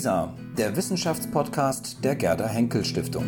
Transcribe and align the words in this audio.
WISA, 0.00 0.34
der 0.56 0.74
Wissenschaftspodcast 0.74 2.02
der 2.02 2.16
Gerda 2.16 2.48
Henkel 2.48 2.82
Stiftung. 2.82 3.26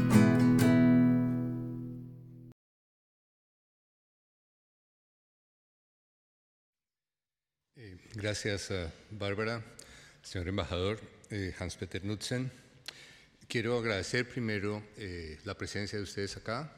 Eh, 7.77 7.99
gracias, 8.17 8.71
uh, 8.71 8.89
Bárbara, 9.11 9.63
señor 10.23 10.49
embajador 10.49 10.99
eh, 11.31 11.53
Hans-Peter 11.59 12.03
Nutzen. 12.03 12.51
Quiero 13.47 13.77
agradecer 13.77 14.27
primero 14.27 14.83
eh, 14.97 15.39
la 15.45 15.53
presencia 15.53 15.99
de 15.99 16.05
ustedes 16.05 16.39
acá, 16.39 16.73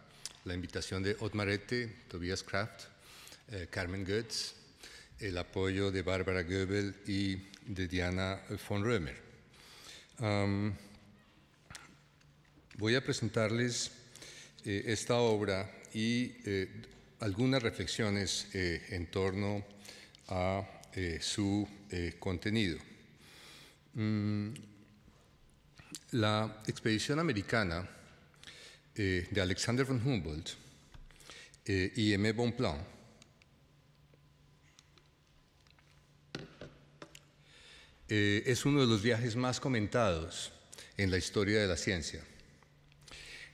la 0.45 0.55
invitación 0.55 1.05
de 1.05 1.17
Otmarete, 1.21 1.87
Tobias 2.09 2.43
Kraft, 2.43 2.87
eh, 3.53 3.69
Carmen 3.71 4.05
Goetz, 4.05 4.55
el 5.21 5.39
apoyo 5.39 5.93
de 5.93 6.03
Bárbara 6.03 6.43
Goebel 6.43 6.97
y 7.07 7.37
de 7.65 7.87
Diana 7.87 8.41
von 8.69 8.83
Römer. 8.83 9.34
Voy 12.77 12.95
a 12.95 13.04
presentarles 13.04 13.91
eh, 14.64 14.85
esta 14.87 15.17
obra 15.17 15.71
y 15.93 16.32
eh, 16.45 16.68
algunas 17.21 17.63
reflexiones 17.63 18.49
eh, 18.53 18.82
en 18.90 19.07
torno 19.07 19.64
a 20.29 20.71
su 21.21 21.68
contenido. 22.21 22.79
Mm, 23.95 24.50
la 26.13 26.62
expedición 26.68 27.18
americana 27.18 27.89
de 28.95 29.40
Alexander 29.40 29.85
von 29.85 30.01
Humboldt 30.01 30.51
y 31.67 32.12
Aimé 32.12 32.31
Bonpland 32.31 32.81
eh, 38.08 38.42
es 38.47 38.64
uno 38.64 38.81
de 38.81 38.86
los 38.86 39.03
viajes 39.03 39.36
más 39.36 39.61
comentados 39.61 40.53
en 40.97 41.11
la 41.11 41.19
historia 41.19 41.61
de 41.61 41.67
la 41.67 41.77
ciencia. 41.77 42.23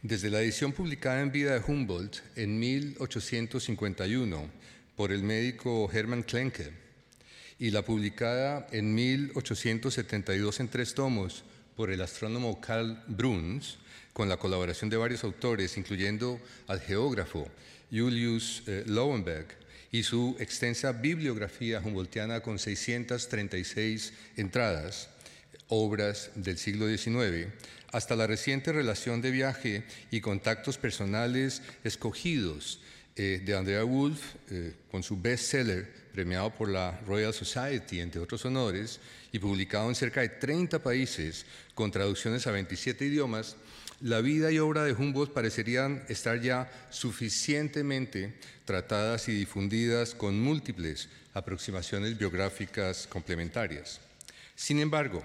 Desde 0.03 0.31
la 0.31 0.41
edición 0.41 0.73
publicada 0.73 1.21
en 1.21 1.31
vida 1.31 1.53
de 1.53 1.63
Humboldt 1.65 2.21
en 2.37 2.59
1851 2.59 4.51
por 4.97 5.13
el 5.13 5.23
médico 5.23 5.91
Hermann 5.93 6.23
Klenke 6.23 6.73
y 7.59 7.71
la 7.71 7.83
publicada 7.83 8.67
en 8.73 8.95
1872 8.95 10.61
en 10.61 10.69
tres 10.69 10.95
tomos 10.95 11.45
por 11.77 11.91
el 11.91 12.01
astrónomo 12.01 12.61
Karl 12.61 13.03
Bruns, 13.07 13.79
con 14.13 14.29
la 14.29 14.39
colaboración 14.39 14.91
de 14.91 14.97
varios 14.97 15.25
autores, 15.25 15.77
incluyendo 15.77 16.41
al 16.67 16.81
geógrafo 16.81 17.49
Julius 17.91 18.63
eh, 18.67 18.85
Lowenberg, 18.87 19.49
y 19.93 20.03
su 20.03 20.37
extensa 20.39 20.93
bibliografía 20.93 21.81
humboldtiana 21.85 22.41
con 22.41 22.59
636 22.59 24.13
entradas, 24.37 25.09
obras 25.69 26.31
del 26.35 26.59
siglo 26.59 26.89
XIX, 26.89 27.49
hasta 27.93 28.17
la 28.17 28.27
reciente 28.27 28.73
relación 28.73 29.21
de 29.21 29.31
viaje 29.31 29.85
y 30.11 30.21
contactos 30.21 30.79
personales 30.79 31.63
escogidos 31.83 32.81
eh, 33.17 33.43
de 33.45 33.57
Andrea 33.57 33.83
Wolf, 33.83 34.37
eh, 34.51 34.75
con 34.91 35.03
su 35.03 35.21
bestseller 35.21 36.00
premiado 36.13 36.51
por 36.51 36.69
la 36.69 37.01
Royal 37.07 37.33
Society, 37.33 38.01
entre 38.01 38.21
otros 38.21 38.45
honores, 38.45 39.01
y 39.33 39.39
publicado 39.39 39.89
en 39.89 39.95
cerca 39.95 40.21
de 40.21 40.29
30 40.29 40.81
países 40.81 41.47
con 41.75 41.91
traducciones 41.91 42.47
a 42.47 42.51
27 42.51 43.05
idiomas, 43.05 43.57
la 44.01 44.21
vida 44.21 44.51
y 44.51 44.59
obra 44.59 44.85
de 44.85 44.93
Humboldt 44.93 45.33
parecerían 45.33 46.03
estar 46.09 46.41
ya 46.41 46.71
suficientemente 46.91 48.35
tratadas 48.65 49.29
y 49.29 49.33
difundidas 49.33 50.15
con 50.15 50.41
múltiples 50.41 51.09
aproximaciones 51.35 52.17
biográficas 52.17 53.07
complementarias. 53.07 54.01
Sin 54.57 54.81
embargo, 54.81 55.23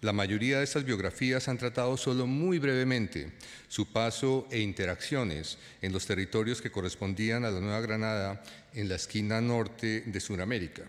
la 0.00 0.12
mayoría 0.12 0.58
de 0.58 0.64
estas 0.64 0.84
biografías 0.84 1.48
han 1.48 1.58
tratado 1.58 1.96
solo 1.96 2.26
muy 2.26 2.60
brevemente 2.60 3.32
su 3.66 3.86
paso 3.86 4.46
e 4.50 4.60
interacciones 4.60 5.58
en 5.82 5.92
los 5.92 6.06
territorios 6.06 6.62
que 6.62 6.70
correspondían 6.70 7.44
a 7.44 7.50
la 7.50 7.58
Nueva 7.58 7.80
Granada 7.80 8.42
en 8.74 8.88
la 8.88 8.94
esquina 8.94 9.40
norte 9.40 10.04
de 10.06 10.20
Sudamérica. 10.20 10.82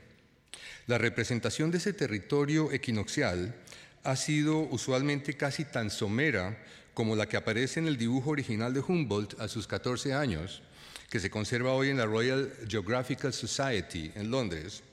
La 0.86 1.00
representación 1.00 1.72
de 1.72 1.80
ese 1.80 1.94
territorio 1.94 2.72
equinoccial 2.72 3.56
ha 4.04 4.16
sido 4.16 4.60
usualmente 4.60 5.36
casi 5.36 5.66
tan 5.66 5.90
somera 5.90 6.64
como 6.94 7.16
la 7.16 7.28
que 7.28 7.38
aparece 7.38 7.80
en 7.80 7.88
el 7.88 7.98
dibujo 7.98 8.30
original 8.30 8.74
de 8.74 8.82
Humboldt 8.82 9.40
a 9.40 9.48
sus 9.48 9.66
14 9.66 10.14
años, 10.14 10.62
que 11.10 11.20
se 11.20 11.32
conserva 11.32 11.74
hoy 11.74 11.90
en 11.90 11.98
la 11.98 12.06
Royal 12.06 12.54
Geographical 12.68 13.34
Society 13.34 14.12
en 14.14 14.30
Londres. 14.30 14.84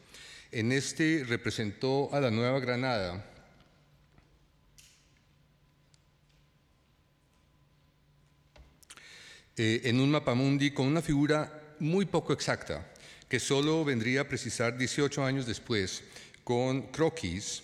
En 0.53 0.73
este 0.73 1.25
representó 1.29 2.09
a 2.15 2.21
la 2.21 2.31
Nueva 2.31 2.61
Granada 2.61 3.36
eh, 9.57 9.83
en 9.85 10.01
un 10.01 10.11
mapamundi 10.11 10.71
con 10.71 10.87
una 10.87 11.03
figura 11.03 11.77
muy 11.79 12.05
poco 12.05 12.33
exacta, 12.33 12.87
que 13.29 13.41
solo 13.41 13.85
vendría 13.85 14.23
a 14.23 14.29
precisar 14.29 14.77
18 14.77 15.25
años 15.25 15.47
después 15.47 16.03
con 16.45 16.93
croquis 16.93 17.63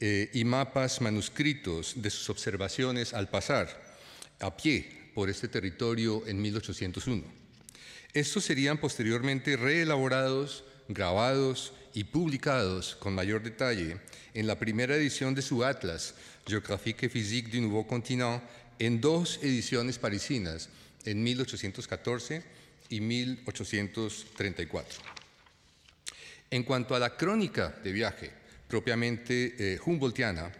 eh, 0.00 0.30
y 0.32 0.44
mapas 0.44 1.00
manuscritos 1.00 1.94
de 1.96 2.10
sus 2.10 2.30
observaciones 2.30 3.14
al 3.14 3.28
pasar 3.28 3.68
a 4.40 4.56
pie 4.56 5.10
por 5.14 5.30
este 5.30 5.48
territorio 5.48 6.26
en 6.26 6.42
1801. 6.42 7.22
Estos 8.12 8.44
serían 8.44 8.78
posteriormente 8.78 9.56
reelaborados, 9.56 10.64
grabados 10.88 11.72
y 11.94 12.04
publicados 12.04 12.96
con 12.96 13.14
mayor 13.14 13.42
detalle 13.42 13.98
en 14.34 14.46
la 14.46 14.58
primera 14.58 14.96
edición 14.96 15.34
de 15.34 15.42
su 15.42 15.64
Atlas, 15.64 16.14
Géographique 16.46 17.06
et 17.06 17.12
Physique 17.12 17.50
du 17.50 17.60
Nouveau 17.60 17.86
Continent, 17.86 18.42
en 18.78 19.00
dos 19.00 19.38
ediciones 19.42 19.98
parisinas, 19.98 20.68
en 21.04 21.22
1814 21.22 22.42
y 22.88 23.00
1834. 23.00 25.00
En 26.50 26.62
cuanto 26.62 26.94
a 26.94 26.98
la 26.98 27.16
crónica 27.16 27.74
de 27.82 27.92
viaje 27.92 28.30
propiamente 28.68 29.54
eh, 29.58 29.78
humboldtiana, 29.84 30.52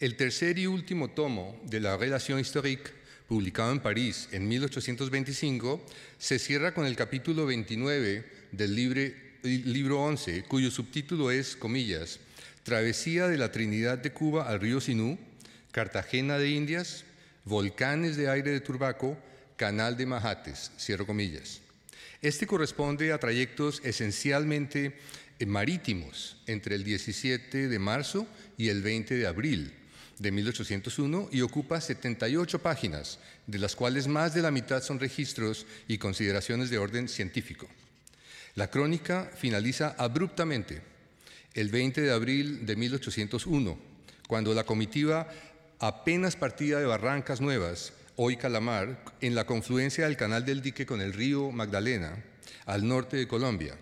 el 0.00 0.16
tercer 0.16 0.58
y 0.58 0.66
último 0.66 1.10
tomo 1.10 1.60
de 1.64 1.80
la 1.80 1.96
Relación 1.96 2.40
Historique, 2.40 2.90
publicado 3.28 3.72
en 3.72 3.80
París 3.80 4.28
en 4.32 4.48
1825, 4.48 5.84
se 6.18 6.38
cierra 6.38 6.74
con 6.74 6.86
el 6.86 6.96
capítulo 6.96 7.46
29 7.46 8.24
del 8.52 8.74
libre, 8.74 9.14
libro 9.42 10.02
11, 10.02 10.44
cuyo 10.44 10.70
subtítulo 10.70 11.30
es, 11.30 11.56
comillas, 11.56 12.20
Travesía 12.62 13.26
de 13.26 13.38
la 13.38 13.50
Trinidad 13.50 13.98
de 13.98 14.12
Cuba 14.12 14.48
al 14.48 14.60
río 14.60 14.80
Sinú, 14.80 15.18
Cartagena 15.72 16.38
de 16.38 16.50
Indias, 16.50 17.04
volcanes 17.44 18.16
de 18.16 18.28
aire 18.28 18.50
de 18.50 18.60
Turbaco, 18.60 19.16
Canal 19.62 19.96
de 19.96 20.06
Mahates, 20.06 20.72
cierro 20.76 21.06
comillas. 21.06 21.60
Este 22.20 22.48
corresponde 22.48 23.12
a 23.12 23.18
trayectos 23.18 23.80
esencialmente 23.84 24.98
eh, 25.38 25.46
marítimos 25.46 26.36
entre 26.48 26.74
el 26.74 26.82
17 26.82 27.68
de 27.68 27.78
marzo 27.78 28.26
y 28.58 28.70
el 28.70 28.82
20 28.82 29.14
de 29.14 29.24
abril 29.24 29.72
de 30.18 30.32
1801 30.32 31.28
y 31.30 31.42
ocupa 31.42 31.80
78 31.80 32.58
páginas, 32.60 33.20
de 33.46 33.60
las 33.60 33.76
cuales 33.76 34.08
más 34.08 34.34
de 34.34 34.42
la 34.42 34.50
mitad 34.50 34.82
son 34.82 34.98
registros 34.98 35.64
y 35.86 35.98
consideraciones 35.98 36.68
de 36.68 36.78
orden 36.78 37.08
científico. 37.08 37.68
La 38.56 38.68
crónica 38.68 39.30
finaliza 39.36 39.94
abruptamente 39.96 40.82
el 41.54 41.68
20 41.68 42.00
de 42.00 42.10
abril 42.10 42.66
de 42.66 42.74
1801, 42.74 43.78
cuando 44.26 44.54
la 44.54 44.64
comitiva 44.64 45.28
apenas 45.78 46.34
partía 46.34 46.80
de 46.80 46.86
Barrancas 46.86 47.40
Nuevas 47.40 47.92
hoy 48.16 48.36
Calamar, 48.36 49.02
en 49.20 49.34
la 49.34 49.46
confluencia 49.46 50.04
del 50.04 50.16
canal 50.16 50.44
del 50.44 50.62
dique 50.62 50.86
con 50.86 51.00
el 51.00 51.12
río 51.12 51.50
Magdalena, 51.50 52.22
al 52.66 52.86
norte 52.86 53.16
de 53.16 53.26
Colombia, 53.26 53.76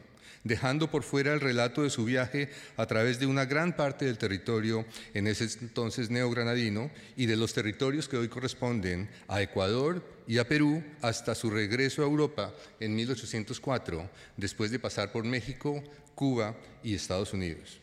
dejando 0.44 0.90
por 0.90 1.02
fuera 1.02 1.32
el 1.32 1.40
relato 1.40 1.82
de 1.82 1.90
su 1.90 2.04
viaje 2.04 2.48
a 2.76 2.86
través 2.86 3.18
de 3.18 3.26
una 3.26 3.44
gran 3.44 3.74
parte 3.74 4.04
del 4.04 4.18
territorio 4.18 4.86
en 5.14 5.26
ese 5.26 5.48
entonces 5.60 6.10
neogranadino 6.10 6.90
y 7.16 7.26
de 7.26 7.36
los 7.36 7.52
territorios 7.52 8.08
que 8.08 8.16
hoy 8.16 8.28
corresponden 8.28 9.10
a 9.28 9.42
Ecuador 9.42 10.02
y 10.26 10.38
a 10.38 10.46
Perú 10.46 10.82
hasta 11.02 11.34
su 11.34 11.50
regreso 11.50 12.02
a 12.02 12.06
Europa 12.06 12.54
en 12.78 12.94
1804, 12.94 14.08
después 14.36 14.70
de 14.70 14.78
pasar 14.78 15.12
por 15.12 15.24
México, 15.24 15.82
Cuba 16.14 16.56
y 16.82 16.94
Estados 16.94 17.32
Unidos. 17.32 17.80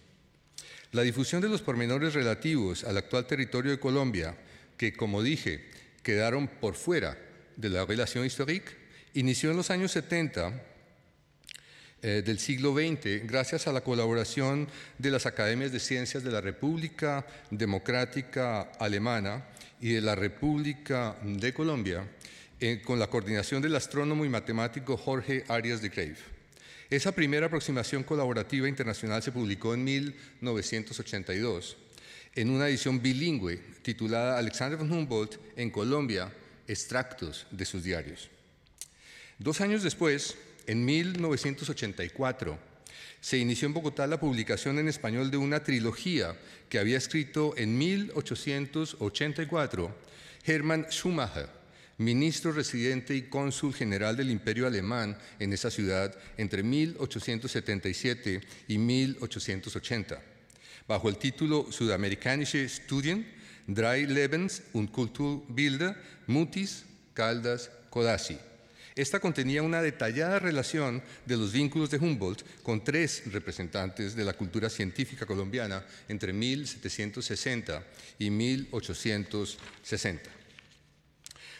La 0.94 1.01
difusión 1.01 1.42
de 1.42 1.50
los 1.50 1.62
pormenores 1.62 2.13
relativos 2.13 2.86
al 2.86 2.98
actual 2.98 3.27
territorio 3.27 3.71
de 3.71 3.80
Colombia, 3.80 4.38
que 4.77 4.94
como 4.94 5.21
dije, 5.21 5.69
quedaron 6.07 6.48
por 6.48 6.75
fuera 6.75 7.18
de 7.57 7.68
la 7.68 7.86
relación 7.86 8.25
histórica, 8.25 8.71
inició 9.13 9.51
en 9.51 9.57
los 9.57 9.69
años 9.71 9.92
70 9.92 10.54
eh, 12.01 12.24
del 12.25 12.39
siglo 12.39 12.74
XX 12.74 13.27
gracias 13.27 13.68
a 13.68 13.74
la 13.74 13.81
colaboración 13.81 14.69
de 14.98 15.12
las 15.12 15.25
Academias 15.25 15.74
de 15.74 15.81
Ciencias 15.81 16.24
de 16.24 16.31
la 16.31 16.39
República 16.39 17.27
Democrática 17.51 18.62
Alemana 18.80 19.50
y 19.81 19.95
de 19.95 20.01
la 20.01 20.15
República 20.15 21.18
de 21.24 21.54
Colombia, 21.54 22.07
eh, 22.62 22.81
con 22.86 23.00
la 23.00 23.07
coordinación 23.07 23.62
del 23.62 23.75
astrónomo 23.75 24.24
y 24.24 24.30
matemático 24.30 24.95
Jorge 24.95 25.44
Arias 25.50 25.81
de 25.81 25.89
Grave. 25.89 26.15
Esa 26.89 27.12
primera 27.12 27.48
aproximación 27.48 28.04
colaborativa 28.04 28.69
internacional 28.69 29.21
se 29.21 29.33
publicó 29.33 29.74
en 29.74 29.83
1982 29.83 31.75
en 32.35 32.50
una 32.50 32.68
edición 32.68 33.01
bilingüe 33.01 33.59
titulada 33.81 34.38
Alexander 34.38 34.77
von 34.77 34.91
Humboldt 34.91 35.39
en 35.56 35.69
Colombia, 35.69 36.33
extractos 36.68 37.47
de 37.51 37.65
sus 37.65 37.83
diarios. 37.83 38.29
Dos 39.39 39.62
años 39.62 39.83
después, 39.83 40.35
en 40.65 40.83
1984, 40.83 42.57
se 43.21 43.38
inició 43.38 43.68
en 43.68 43.74
Bogotá 43.74 44.07
la 44.07 44.19
publicación 44.19 44.79
en 44.79 44.88
español 44.88 45.29
de 45.31 45.38
una 45.38 45.63
trilogía 45.63 46.35
que 46.69 46.79
había 46.79 46.97
escrito 46.97 47.53
en 47.57 47.77
1884 47.77 49.95
Hermann 50.45 50.88
Schumacher, 50.89 51.50
ministro 51.97 52.51
residente 52.51 53.15
y 53.15 53.23
cónsul 53.23 53.73
general 53.73 54.15
del 54.15 54.30
Imperio 54.30 54.68
Alemán 54.68 55.18
en 55.39 55.53
esa 55.53 55.71
ciudad 55.71 56.15
entre 56.38 56.62
1877 56.63 58.41
y 58.68 58.77
1880, 58.77 60.21
bajo 60.88 61.10
el 61.10 61.18
título 61.18 61.72
Sudamerikanische 61.72 62.68
Studien, 62.69 63.28
Drei 63.68 64.07
Lebens 64.07 64.63
und 64.74 64.92
Kulturbilder, 64.92 65.95
Mutis, 66.28 66.86
Caldas, 67.13 67.69
Codazzi. 67.89 68.38
Esta 68.95 69.19
contenía 69.19 69.62
una 69.62 69.81
detallada 69.81 70.39
relación 70.39 71.04
de 71.25 71.38
los 71.38 71.51
vínculos 71.51 71.92
de 71.92 71.98
Humboldt 71.98 72.44
con 72.63 72.84
tres 72.84 73.31
representantes 73.31 74.16
de 74.16 74.25
la 74.25 74.34
cultura 74.34 74.72
científica 74.72 75.28
colombiana 75.28 75.86
entre 76.07 76.34
1760 76.34 77.83
y 78.18 78.31
1860. 78.31 80.31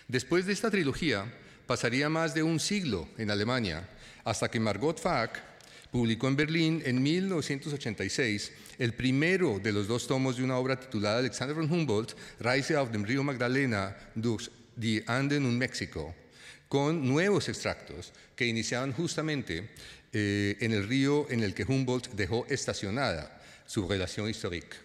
Después 0.07 0.47
de 0.47 0.53
esta 0.53 0.71
trilogía, 0.71 1.31
pasaría 1.68 2.09
más 2.09 2.33
de 2.33 2.41
un 2.41 2.59
siglo 2.59 3.07
en 3.18 3.30
Alemania, 3.30 3.88
hasta 4.23 4.50
que 4.50 4.59
Margot 4.59 5.00
Fack 5.00 5.56
publicó 5.91 6.27
en 6.27 6.35
Berlín 6.35 6.81
en 6.85 7.01
1986 7.01 8.51
el 8.79 8.93
primero 8.93 9.59
de 9.59 9.71
los 9.71 9.87
dos 9.87 10.07
tomos 10.07 10.37
de 10.37 10.43
una 10.43 10.57
obra 10.57 10.79
titulada 10.79 11.19
Alexander 11.19 11.55
von 11.55 11.71
Humboldt, 11.71 12.15
Reise 12.39 12.77
auf 12.77 12.91
dem 12.91 13.03
Río 13.03 13.23
Magdalena 13.23 13.95
durch 14.15 14.49
die 14.75 15.03
Anden 15.07 15.45
und 15.45 15.57
México, 15.57 16.13
con 16.67 17.07
nuevos 17.07 17.49
extractos 17.49 18.11
que 18.35 18.45
iniciaban 18.45 18.93
justamente 18.93 19.69
eh, 20.13 20.57
en 20.59 20.71
el 20.71 20.87
río 20.87 21.27
en 21.29 21.43
el 21.43 21.53
que 21.53 21.63
Humboldt 21.63 22.13
dejó 22.13 22.45
estacionada 22.49 23.41
su 23.65 23.87
relación 23.87 24.29
histórica. 24.29 24.77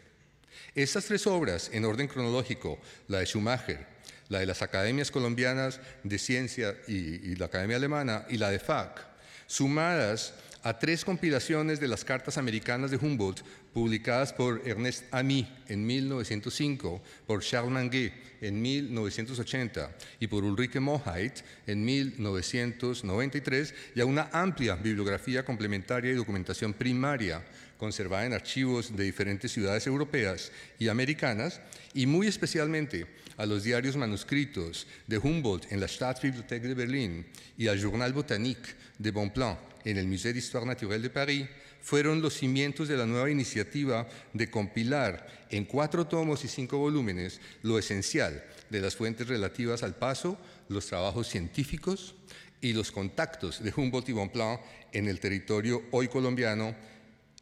Estas 0.74 1.04
tres 1.04 1.26
obras, 1.26 1.70
en 1.72 1.84
orden 1.84 2.08
cronológico, 2.08 2.80
la 3.08 3.18
de 3.18 3.26
Schumacher, 3.26 3.86
la 4.28 4.38
de 4.40 4.46
las 4.46 4.62
academias 4.62 5.10
colombianas 5.10 5.80
de 6.02 6.18
ciencia 6.18 6.74
y, 6.88 7.36
la 7.36 7.46
Academia 7.46 7.76
Alemana 7.76 8.24
y 8.30 8.38
la 8.38 8.50
de 8.50 8.58
FAC, 8.58 9.06
sumadas 9.46 10.32
a 10.62 10.78
tres 10.78 11.04
compilaciones 11.04 11.80
de 11.80 11.88
las 11.88 12.04
cartas 12.04 12.38
americanas 12.38 12.90
de 12.90 12.96
Humboldt 12.96 13.42
publicadas 13.72 14.32
por 14.32 14.62
Ernest 14.64 15.04
Ami 15.10 15.48
en 15.66 15.84
1905, 15.84 17.02
por 17.26 17.42
Charles 17.42 17.72
Manguet 17.72 18.12
en 18.40 18.62
1980 18.62 19.90
y 20.20 20.26
por 20.28 20.44
Ulrike 20.44 20.78
Mohait 20.78 21.42
en 21.66 21.84
1993, 21.84 23.74
y 23.96 24.00
a 24.00 24.06
una 24.06 24.30
amplia 24.32 24.76
bibliografía 24.76 25.44
complementaria 25.44 26.12
y 26.12 26.14
documentación 26.14 26.74
primaria 26.74 27.44
conservada 27.76 28.26
en 28.26 28.32
archivos 28.32 28.94
de 28.94 29.04
diferentes 29.04 29.50
ciudades 29.50 29.86
europeas 29.88 30.52
y 30.78 30.86
americanas, 30.88 31.60
y 31.94 32.06
muy 32.06 32.28
especialmente 32.28 33.06
a 33.36 33.46
los 33.46 33.64
diarios 33.64 33.96
manuscritos 33.96 34.86
de 35.08 35.18
Humboldt 35.18 35.72
en 35.72 35.80
la 35.80 35.88
Staatsbibliothek 35.88 36.62
de 36.62 36.74
Berlín 36.74 37.26
y 37.58 37.66
al 37.66 37.80
Journal 37.80 38.12
Botanique 38.12 38.70
de 38.98 39.10
Bonpland 39.10 39.71
en 39.84 39.96
el 39.96 40.06
Musée 40.06 40.32
d'Histoire 40.32 40.66
Naturelle 40.66 41.02
de 41.02 41.10
Paris, 41.10 41.46
fueron 41.80 42.22
los 42.22 42.34
cimientos 42.34 42.88
de 42.88 42.96
la 42.96 43.06
nueva 43.06 43.30
iniciativa 43.30 44.08
de 44.32 44.50
compilar 44.50 45.46
en 45.50 45.64
cuatro 45.64 46.06
tomos 46.06 46.44
y 46.44 46.48
cinco 46.48 46.78
volúmenes 46.78 47.40
lo 47.62 47.78
esencial 47.78 48.44
de 48.70 48.80
las 48.80 48.94
fuentes 48.94 49.26
relativas 49.26 49.82
al 49.82 49.96
paso, 49.96 50.38
los 50.68 50.86
trabajos 50.86 51.28
científicos 51.28 52.14
y 52.60 52.72
los 52.72 52.92
contactos 52.92 53.62
de 53.62 53.72
Humboldt 53.74 54.08
y 54.08 54.12
Bonpland 54.12 54.60
en 54.92 55.08
el 55.08 55.18
territorio 55.18 55.82
hoy 55.90 56.08
colombiano. 56.08 56.74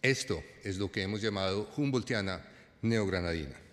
Esto 0.00 0.42
es 0.64 0.78
lo 0.78 0.90
que 0.90 1.02
hemos 1.02 1.20
llamado 1.20 1.70
Humboldtiana 1.76 2.40
neogranadina. 2.82 3.69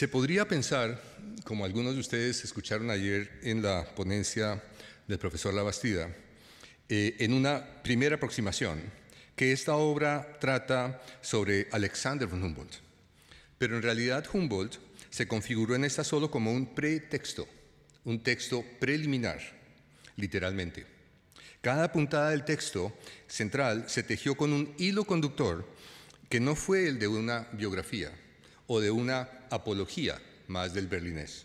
Se 0.00 0.08
podría 0.08 0.48
pensar, 0.48 0.98
como 1.44 1.66
algunos 1.66 1.92
de 1.92 2.00
ustedes 2.00 2.42
escucharon 2.42 2.90
ayer 2.90 3.38
en 3.42 3.60
la 3.60 3.84
ponencia 3.94 4.62
del 5.06 5.18
profesor 5.18 5.52
Labastida, 5.52 6.08
eh, 6.88 7.16
en 7.18 7.34
una 7.34 7.82
primera 7.82 8.16
aproximación, 8.16 8.80
que 9.36 9.52
esta 9.52 9.76
obra 9.76 10.38
trata 10.40 11.02
sobre 11.20 11.68
Alexander 11.70 12.26
von 12.26 12.42
Humboldt. 12.42 12.76
Pero 13.58 13.76
en 13.76 13.82
realidad 13.82 14.24
Humboldt 14.32 14.78
se 15.10 15.28
configuró 15.28 15.74
en 15.74 15.84
esta 15.84 16.02
solo 16.02 16.30
como 16.30 16.50
un 16.50 16.74
pretexto, 16.74 17.46
un 18.04 18.22
texto 18.22 18.64
preliminar, 18.80 19.38
literalmente. 20.16 20.86
Cada 21.60 21.92
puntada 21.92 22.30
del 22.30 22.46
texto 22.46 22.96
central 23.26 23.84
se 23.86 24.02
tejió 24.02 24.34
con 24.34 24.54
un 24.54 24.74
hilo 24.78 25.04
conductor 25.04 25.68
que 26.30 26.40
no 26.40 26.56
fue 26.56 26.88
el 26.88 26.98
de 26.98 27.06
una 27.06 27.48
biografía, 27.52 28.10
o 28.72 28.80
de 28.80 28.92
una 28.92 29.28
apología 29.50 30.22
más 30.46 30.72
del 30.72 30.86
berlinés. 30.86 31.44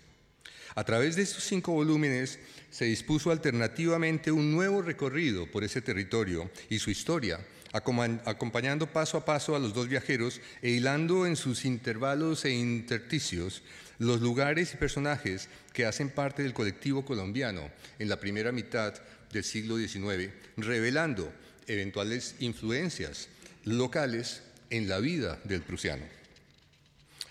A 0.75 0.83
través 0.83 1.15
de 1.15 1.23
estos 1.23 1.43
cinco 1.43 1.71
volúmenes 1.71 2.37
se 2.69 2.85
dispuso 2.85 3.31
alternativamente 3.31 4.31
un 4.31 4.51
nuevo 4.51 4.83
recorrido 4.83 5.49
por 5.49 5.63
ese 5.63 5.81
territorio 5.81 6.51
y 6.69 6.77
su 6.77 6.91
historia, 6.91 7.39
acompañando 7.73 8.85
paso 8.93 9.17
a 9.17 9.25
paso 9.25 9.55
a 9.55 9.59
los 9.59 9.73
dos 9.73 9.87
viajeros 9.87 10.39
e 10.61 10.69
hilando 10.69 11.25
en 11.25 11.35
sus 11.35 11.65
intervalos 11.65 12.45
e 12.45 12.51
intersticios 12.51 13.63
los 13.97 14.21
lugares 14.21 14.75
y 14.75 14.77
personajes 14.77 15.49
que 15.73 15.87
hacen 15.87 16.11
parte 16.11 16.43
del 16.43 16.53
colectivo 16.53 17.05
colombiano 17.05 17.71
en 17.97 18.07
la 18.07 18.19
primera 18.19 18.51
mitad 18.51 18.93
del 19.31 19.43
siglo 19.43 19.77
XIX, 19.77 20.29
revelando 20.57 21.33
eventuales 21.65 22.35
influencias 22.37 23.29
locales 23.63 24.43
en 24.69 24.87
la 24.87 24.99
vida 24.99 25.39
del 25.43 25.63
prusiano. 25.63 26.14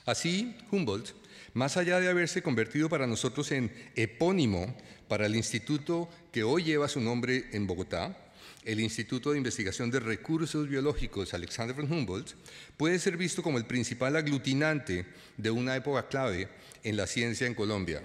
Así, 0.06 0.56
Humboldt, 0.70 1.11
más 1.54 1.76
allá 1.76 2.00
de 2.00 2.08
haberse 2.08 2.42
convertido 2.42 2.88
para 2.88 3.06
nosotros 3.06 3.50
en 3.52 3.73
epónimo 3.94 4.76
para 5.08 5.26
el 5.26 5.37
instituto 5.37 6.08
que 6.32 6.42
hoy 6.42 6.64
lleva 6.64 6.88
su 6.88 7.00
nombre 7.00 7.46
en 7.52 7.66
Bogotá, 7.66 8.18
el 8.64 8.80
Instituto 8.80 9.30
de 9.30 9.38
Investigación 9.38 9.90
de 9.90 10.00
Recursos 10.00 10.68
Biológicos 10.68 11.34
Alexander 11.34 11.76
von 11.76 11.90
Humboldt, 11.90 12.32
puede 12.76 12.99
ser 12.99 13.16
visto 13.16 13.42
como 13.42 13.58
el 13.58 13.66
principal 13.66 14.16
aglutinante 14.16 15.06
de 15.37 15.50
una 15.50 15.76
época 15.76 16.08
clave 16.08 16.49
en 16.82 16.96
la 16.96 17.06
ciencia 17.06 17.46
en 17.46 17.54
Colombia, 17.54 18.02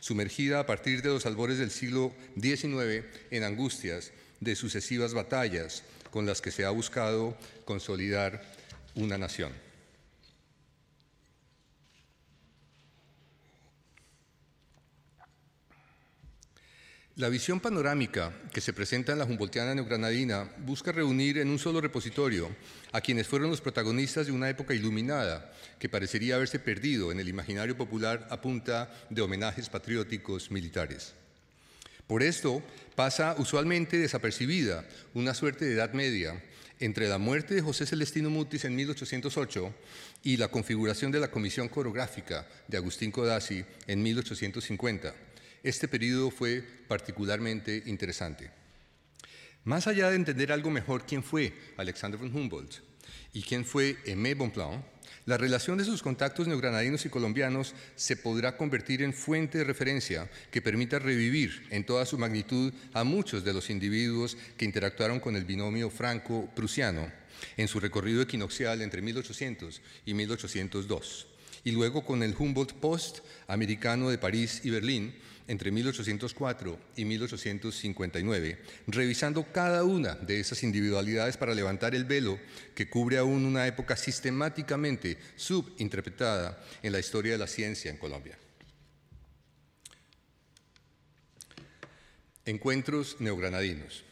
sumergida 0.00 0.60
a 0.60 0.66
partir 0.66 1.02
de 1.02 1.08
los 1.08 1.26
albores 1.26 1.58
del 1.58 1.70
siglo 1.70 2.12
XIX 2.40 3.04
en 3.30 3.44
angustias 3.44 4.12
de 4.40 4.54
sucesivas 4.54 5.14
batallas 5.14 5.82
con 6.10 6.26
las 6.26 6.42
que 6.42 6.50
se 6.50 6.64
ha 6.64 6.70
buscado 6.70 7.36
consolidar 7.64 8.42
una 8.94 9.16
nación. 9.16 9.71
La 17.16 17.28
visión 17.28 17.60
panorámica 17.60 18.32
que 18.54 18.62
se 18.62 18.72
presenta 18.72 19.12
en 19.12 19.18
la 19.18 19.26
Humboldtiana 19.26 19.74
neogranadina 19.74 20.50
busca 20.64 20.92
reunir 20.92 21.36
en 21.36 21.50
un 21.50 21.58
solo 21.58 21.78
repositorio 21.78 22.48
a 22.90 23.02
quienes 23.02 23.26
fueron 23.26 23.50
los 23.50 23.60
protagonistas 23.60 24.24
de 24.24 24.32
una 24.32 24.48
época 24.48 24.72
iluminada 24.72 25.52
que 25.78 25.90
parecería 25.90 26.36
haberse 26.36 26.58
perdido 26.58 27.12
en 27.12 27.20
el 27.20 27.28
imaginario 27.28 27.76
popular 27.76 28.26
a 28.30 28.40
punta 28.40 28.90
de 29.10 29.20
homenajes 29.20 29.68
patrióticos 29.68 30.50
militares. 30.50 31.12
Por 32.06 32.22
esto 32.22 32.62
pasa 32.96 33.34
usualmente 33.36 33.98
desapercibida 33.98 34.86
una 35.12 35.34
suerte 35.34 35.66
de 35.66 35.74
edad 35.74 35.92
media 35.92 36.42
entre 36.80 37.10
la 37.10 37.18
muerte 37.18 37.54
de 37.54 37.60
José 37.60 37.84
Celestino 37.84 38.30
Mutis 38.30 38.64
en 38.64 38.74
1808 38.74 39.74
y 40.24 40.38
la 40.38 40.48
configuración 40.48 41.12
de 41.12 41.20
la 41.20 41.30
Comisión 41.30 41.68
Coreográfica 41.68 42.48
de 42.68 42.78
Agustín 42.78 43.10
Codazzi 43.10 43.66
en 43.86 44.02
1850 44.02 45.14
este 45.62 45.88
periodo 45.88 46.30
fue 46.30 46.64
particularmente 46.88 47.82
interesante. 47.86 48.50
Más 49.64 49.86
allá 49.86 50.10
de 50.10 50.16
entender 50.16 50.50
algo 50.50 50.70
mejor 50.70 51.06
quién 51.06 51.22
fue 51.22 51.52
Alexander 51.76 52.18
von 52.18 52.34
Humboldt 52.34 52.80
y 53.32 53.42
quién 53.42 53.64
fue 53.64 53.96
Aimé 54.06 54.34
Bonpland, 54.34 54.82
La 55.24 55.38
relación 55.38 55.78
de 55.78 55.84
sus 55.84 56.02
contactos 56.02 56.48
neogranadinos 56.48 57.06
y 57.06 57.08
colombianos 57.08 57.76
se 57.94 58.16
podrá 58.16 58.56
convertir 58.56 59.02
en 59.02 59.14
fuente 59.14 59.58
de 59.58 59.64
referencia 59.64 60.28
que 60.50 60.60
permita 60.60 60.98
revivir 60.98 61.64
en 61.70 61.86
toda 61.86 62.04
su 62.06 62.18
magnitud 62.18 62.72
a 62.92 63.04
muchos 63.04 63.44
de 63.44 63.52
los 63.52 63.70
individuos 63.70 64.36
que 64.56 64.64
interactuaron 64.64 65.20
con 65.20 65.36
el 65.36 65.44
binomio 65.44 65.90
franco-prusiano 65.90 67.12
en 67.56 67.68
su 67.68 67.78
recorrido 67.78 68.20
equinoccial 68.20 68.82
entre 68.82 69.00
1800 69.00 69.80
y 70.06 70.14
1802, 70.14 71.28
y 71.62 71.70
luego 71.70 72.04
con 72.04 72.24
el 72.24 72.34
Humboldt 72.36 72.72
Post 72.72 73.20
americano 73.46 74.10
de 74.10 74.18
París 74.18 74.62
y 74.64 74.70
Berlín, 74.70 75.14
entre 75.52 75.70
1804 75.70 76.78
y 76.96 77.04
1859, 77.04 78.58
revisando 78.86 79.52
cada 79.52 79.84
una 79.84 80.14
de 80.14 80.40
esas 80.40 80.62
individualidades 80.62 81.36
para 81.36 81.54
levantar 81.54 81.94
el 81.94 82.06
velo 82.06 82.40
que 82.74 82.88
cubre 82.88 83.18
aún 83.18 83.44
una 83.44 83.66
época 83.66 83.94
sistemáticamente 83.94 85.18
subinterpretada 85.36 86.58
en 86.82 86.92
la 86.92 87.00
historia 87.00 87.32
de 87.32 87.38
la 87.38 87.46
ciencia 87.46 87.90
en 87.90 87.98
Colombia. 87.98 88.38
Encuentros 92.46 93.16
neogranadinos. 93.20 94.04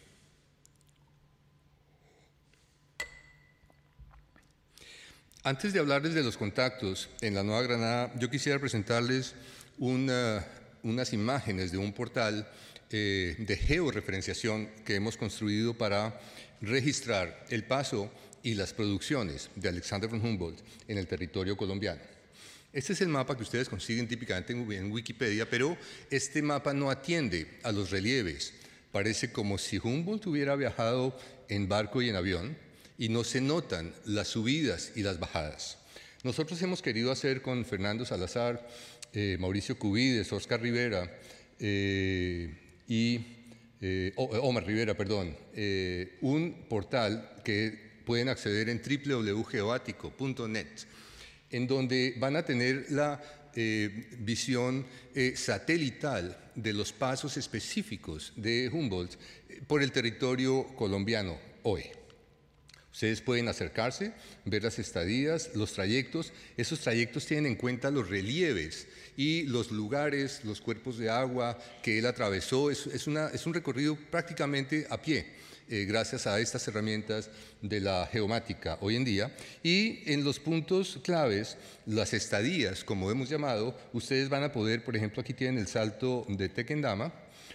Antes 5.42 5.72
de 5.72 5.80
hablarles 5.80 6.12
de 6.12 6.22
los 6.22 6.36
contactos 6.36 7.08
en 7.22 7.34
la 7.34 7.42
Nueva 7.42 7.62
Granada, 7.62 8.12
yo 8.18 8.28
quisiera 8.28 8.58
presentarles 8.58 9.34
una 9.78 10.44
unas 10.82 11.12
imágenes 11.12 11.72
de 11.72 11.78
un 11.78 11.92
portal 11.92 12.48
eh, 12.90 13.36
de 13.38 13.56
georreferenciación 13.56 14.68
que 14.84 14.96
hemos 14.96 15.16
construido 15.16 15.74
para 15.74 16.20
registrar 16.60 17.46
el 17.50 17.64
paso 17.64 18.10
y 18.42 18.54
las 18.54 18.72
producciones 18.72 19.50
de 19.54 19.68
Alexander 19.68 20.08
von 20.08 20.24
Humboldt 20.24 20.60
en 20.88 20.98
el 20.98 21.06
territorio 21.06 21.56
colombiano. 21.56 22.00
Este 22.72 22.92
es 22.92 23.00
el 23.00 23.08
mapa 23.08 23.36
que 23.36 23.42
ustedes 23.42 23.68
consiguen 23.68 24.06
típicamente 24.06 24.52
en 24.52 24.92
Wikipedia, 24.92 25.48
pero 25.48 25.76
este 26.10 26.40
mapa 26.40 26.72
no 26.72 26.90
atiende 26.90 27.58
a 27.64 27.72
los 27.72 27.90
relieves. 27.90 28.54
Parece 28.92 29.32
como 29.32 29.58
si 29.58 29.78
Humboldt 29.78 30.26
hubiera 30.26 30.56
viajado 30.56 31.18
en 31.48 31.68
barco 31.68 32.00
y 32.00 32.08
en 32.08 32.16
avión 32.16 32.56
y 32.96 33.08
no 33.08 33.24
se 33.24 33.40
notan 33.40 33.92
las 34.04 34.28
subidas 34.28 34.92
y 34.94 35.02
las 35.02 35.18
bajadas. 35.18 35.78
Nosotros 36.22 36.60
hemos 36.62 36.82
querido 36.82 37.10
hacer 37.10 37.40
con 37.40 37.64
Fernando 37.64 38.04
Salazar 38.04 38.68
eh, 39.12 39.36
Mauricio 39.40 39.78
Cubides, 39.78 40.32
Oscar 40.32 40.60
Rivera 40.60 41.10
eh, 41.58 42.54
y 42.86 43.20
eh, 43.80 44.12
Omar 44.16 44.64
Rivera, 44.64 44.94
perdón, 44.96 45.36
un 46.20 46.66
portal 46.68 47.36
que 47.44 47.76
pueden 48.04 48.28
acceder 48.28 48.68
en 48.68 48.80
www.geoático.net, 48.80 50.66
en 51.50 51.66
donde 51.66 52.14
van 52.18 52.36
a 52.36 52.44
tener 52.44 52.86
la 52.90 53.20
visión 54.18 54.86
satelital 55.34 56.52
de 56.54 56.72
los 56.72 56.92
pasos 56.92 57.36
específicos 57.36 58.32
de 58.36 58.68
Humboldt 58.72 59.16
por 59.66 59.82
el 59.82 59.90
territorio 59.90 60.68
colombiano 60.76 61.36
hoy. 61.64 61.99
Ustedes 62.92 63.20
pueden 63.20 63.48
acercarse, 63.48 64.12
ver 64.44 64.64
las 64.64 64.78
estadías, 64.78 65.50
los 65.54 65.72
trayectos. 65.72 66.32
Esos 66.56 66.80
trayectos 66.80 67.24
tienen 67.24 67.52
en 67.52 67.54
cuenta 67.56 67.90
los 67.90 68.08
relieves 68.08 68.88
y 69.16 69.44
los 69.44 69.70
lugares, 69.70 70.40
los 70.44 70.60
cuerpos 70.60 70.98
de 70.98 71.08
agua 71.08 71.56
que 71.82 71.98
él 71.98 72.06
atravesó. 72.06 72.70
Es, 72.70 73.06
un 73.06 73.54
recorrido 73.54 73.96
prácticamente 74.10 74.86
a 74.90 75.00
pie. 75.00 75.38
Eh, 75.68 75.84
gracias 75.84 76.26
a 76.26 76.40
estas 76.40 76.66
herramientas 76.66 77.30
de 77.62 77.80
la 77.80 78.08
geomática 78.10 78.76
hoy 78.80 78.96
en 78.96 79.04
día. 79.04 79.36
Y 79.62 80.02
en 80.12 80.24
los 80.24 80.40
puntos 80.40 80.98
claves, 81.04 81.58
las 81.86 82.12
estadías, 82.12 82.82
como 82.82 83.08
hemos 83.08 83.28
llamado, 83.28 83.78
ustedes 83.92 84.28
van 84.28 84.42
a 84.42 84.52
poder, 84.52 84.82
por 84.82 84.96
ejemplo, 84.96 85.22
aquí 85.22 85.32
tienen 85.32 85.60
el 85.60 85.68
salto 85.68 86.26
de 86.28 86.48
Tequendama, 86.48 87.12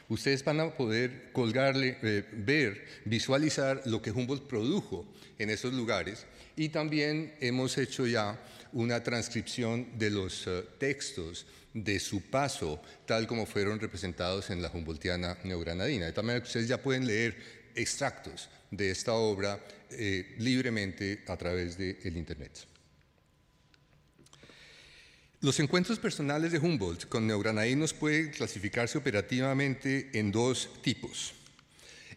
ustedes 0.10 0.44
van 0.44 0.60
a 0.60 0.76
poder 0.76 1.32
colgarle, 1.32 1.98
eh, 2.02 2.24
ver, 2.32 2.86
visualizar 3.06 3.82
lo 3.86 4.02
que 4.02 4.12
Humboldt 4.12 4.48
produjo 4.48 5.06
en 5.40 5.50
esos 5.50 5.74
lugares 5.74 6.26
y 6.56 6.70
también 6.70 7.34
hemos 7.40 7.78
hecho 7.78 8.08
ya 8.08 8.40
una 8.74 9.04
transcripción 9.04 9.98
de 9.98 10.10
los 10.10 10.48
eh, 10.48 10.64
textos 10.78 11.46
de 11.74 12.00
su 12.00 12.22
paso, 12.22 12.82
tal 13.06 13.28
como 13.28 13.46
fueron 13.46 13.80
representados 13.80 14.50
en 14.50 14.62
la 14.62 14.70
Humboldtiana 14.70 15.38
neogranadina. 15.44 16.06
De 16.06 16.14
tal 16.14 16.24
manera 16.24 16.42
que 16.42 16.48
ustedes 16.48 16.70
ya 16.70 16.82
pueden 16.82 17.06
leer 17.06 17.36
extractos 17.76 18.50
de 18.72 18.92
esta 18.92 19.14
obra 19.14 19.60
eh, 19.92 20.36
libremente 20.40 21.24
a 21.28 21.36
través 21.36 21.78
del 21.78 22.18
Internet. 22.18 22.75
Los 25.46 25.60
encuentros 25.60 26.00
personales 26.00 26.52
de 26.52 26.58
Humboldt 26.58 27.08
con 27.08 27.28
neogranadinos 27.28 27.94
pueden 27.94 28.32
clasificarse 28.32 28.98
operativamente 28.98 30.10
en 30.14 30.32
dos 30.32 30.72
tipos. 30.82 31.36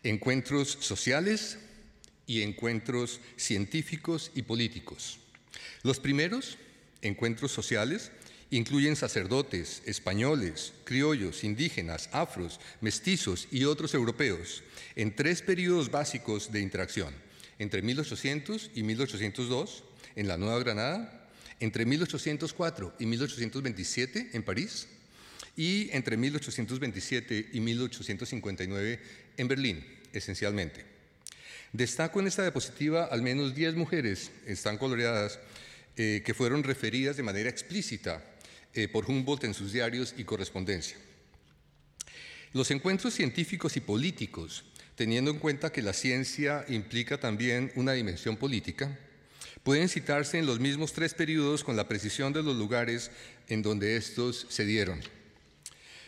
Encuentros 0.02 0.78
sociales 0.80 1.58
y 2.26 2.40
encuentros 2.40 3.20
científicos 3.37 4.30
y 4.35 4.40
políticos. 4.40 5.18
Los 5.82 6.00
primeros, 6.00 6.56
encuentros 7.02 7.52
sociales, 7.52 8.12
incluyen 8.49 8.97
sacerdotes, 8.97 9.82
españoles, 9.85 10.73
criollos, 10.85 11.44
indígenas, 11.44 12.08
afros, 12.12 12.58
mestizos 12.80 13.47
y 13.50 13.64
otros 13.64 13.92
europeos, 13.92 14.62
en 14.97 15.14
tres 15.14 15.42
periodos 15.42 15.90
básicos 15.90 16.50
de 16.50 16.62
interacción, 16.62 17.12
entre 17.58 17.82
1800 17.82 18.70
y 18.75 18.85
1802 18.85 19.85
en 20.16 20.28
la 20.28 20.38
Nueva 20.38 20.61
Granada, 20.61 21.17
entre 21.60 21.84
1804 21.84 22.94
y 22.98 23.06
1827 23.06 24.30
en 24.32 24.42
París 24.42 24.88
y 25.56 25.90
entre 25.92 26.16
1827 26.16 27.50
y 27.52 27.60
1859 27.60 29.00
en 29.36 29.48
Berlín, 29.48 29.84
esencialmente. 30.12 30.84
Destaco 31.72 32.20
en 32.20 32.28
esta 32.28 32.42
diapositiva 32.42 33.06
al 33.06 33.22
menos 33.22 33.54
10 33.54 33.74
mujeres, 33.74 34.30
están 34.46 34.78
coloreadas, 34.78 35.38
eh, 35.96 36.22
que 36.24 36.32
fueron 36.32 36.62
referidas 36.62 37.16
de 37.16 37.24
manera 37.24 37.50
explícita 37.50 38.24
eh, 38.72 38.86
por 38.88 39.10
Humboldt 39.10 39.44
en 39.44 39.54
sus 39.54 39.72
diarios 39.72 40.14
y 40.16 40.24
correspondencia. 40.24 40.96
Los 42.52 42.70
encuentros 42.70 43.14
científicos 43.14 43.76
y 43.76 43.80
políticos, 43.80 44.64
teniendo 44.94 45.30
en 45.30 45.38
cuenta 45.38 45.70
que 45.70 45.82
la 45.82 45.92
ciencia 45.92 46.64
implica 46.68 47.18
también 47.18 47.72
una 47.74 47.92
dimensión 47.92 48.36
política, 48.36 48.98
pueden 49.68 49.90
citarse 49.90 50.38
en 50.38 50.46
los 50.46 50.60
mismos 50.60 50.94
tres 50.94 51.12
periodos 51.12 51.62
con 51.62 51.76
la 51.76 51.87
precisión 51.87 52.32
de 52.32 52.42
los 52.42 52.56
lugares 52.56 53.10
en 53.48 53.60
donde 53.60 53.98
estos 53.98 54.46
se 54.48 54.64
dieron. 54.64 54.98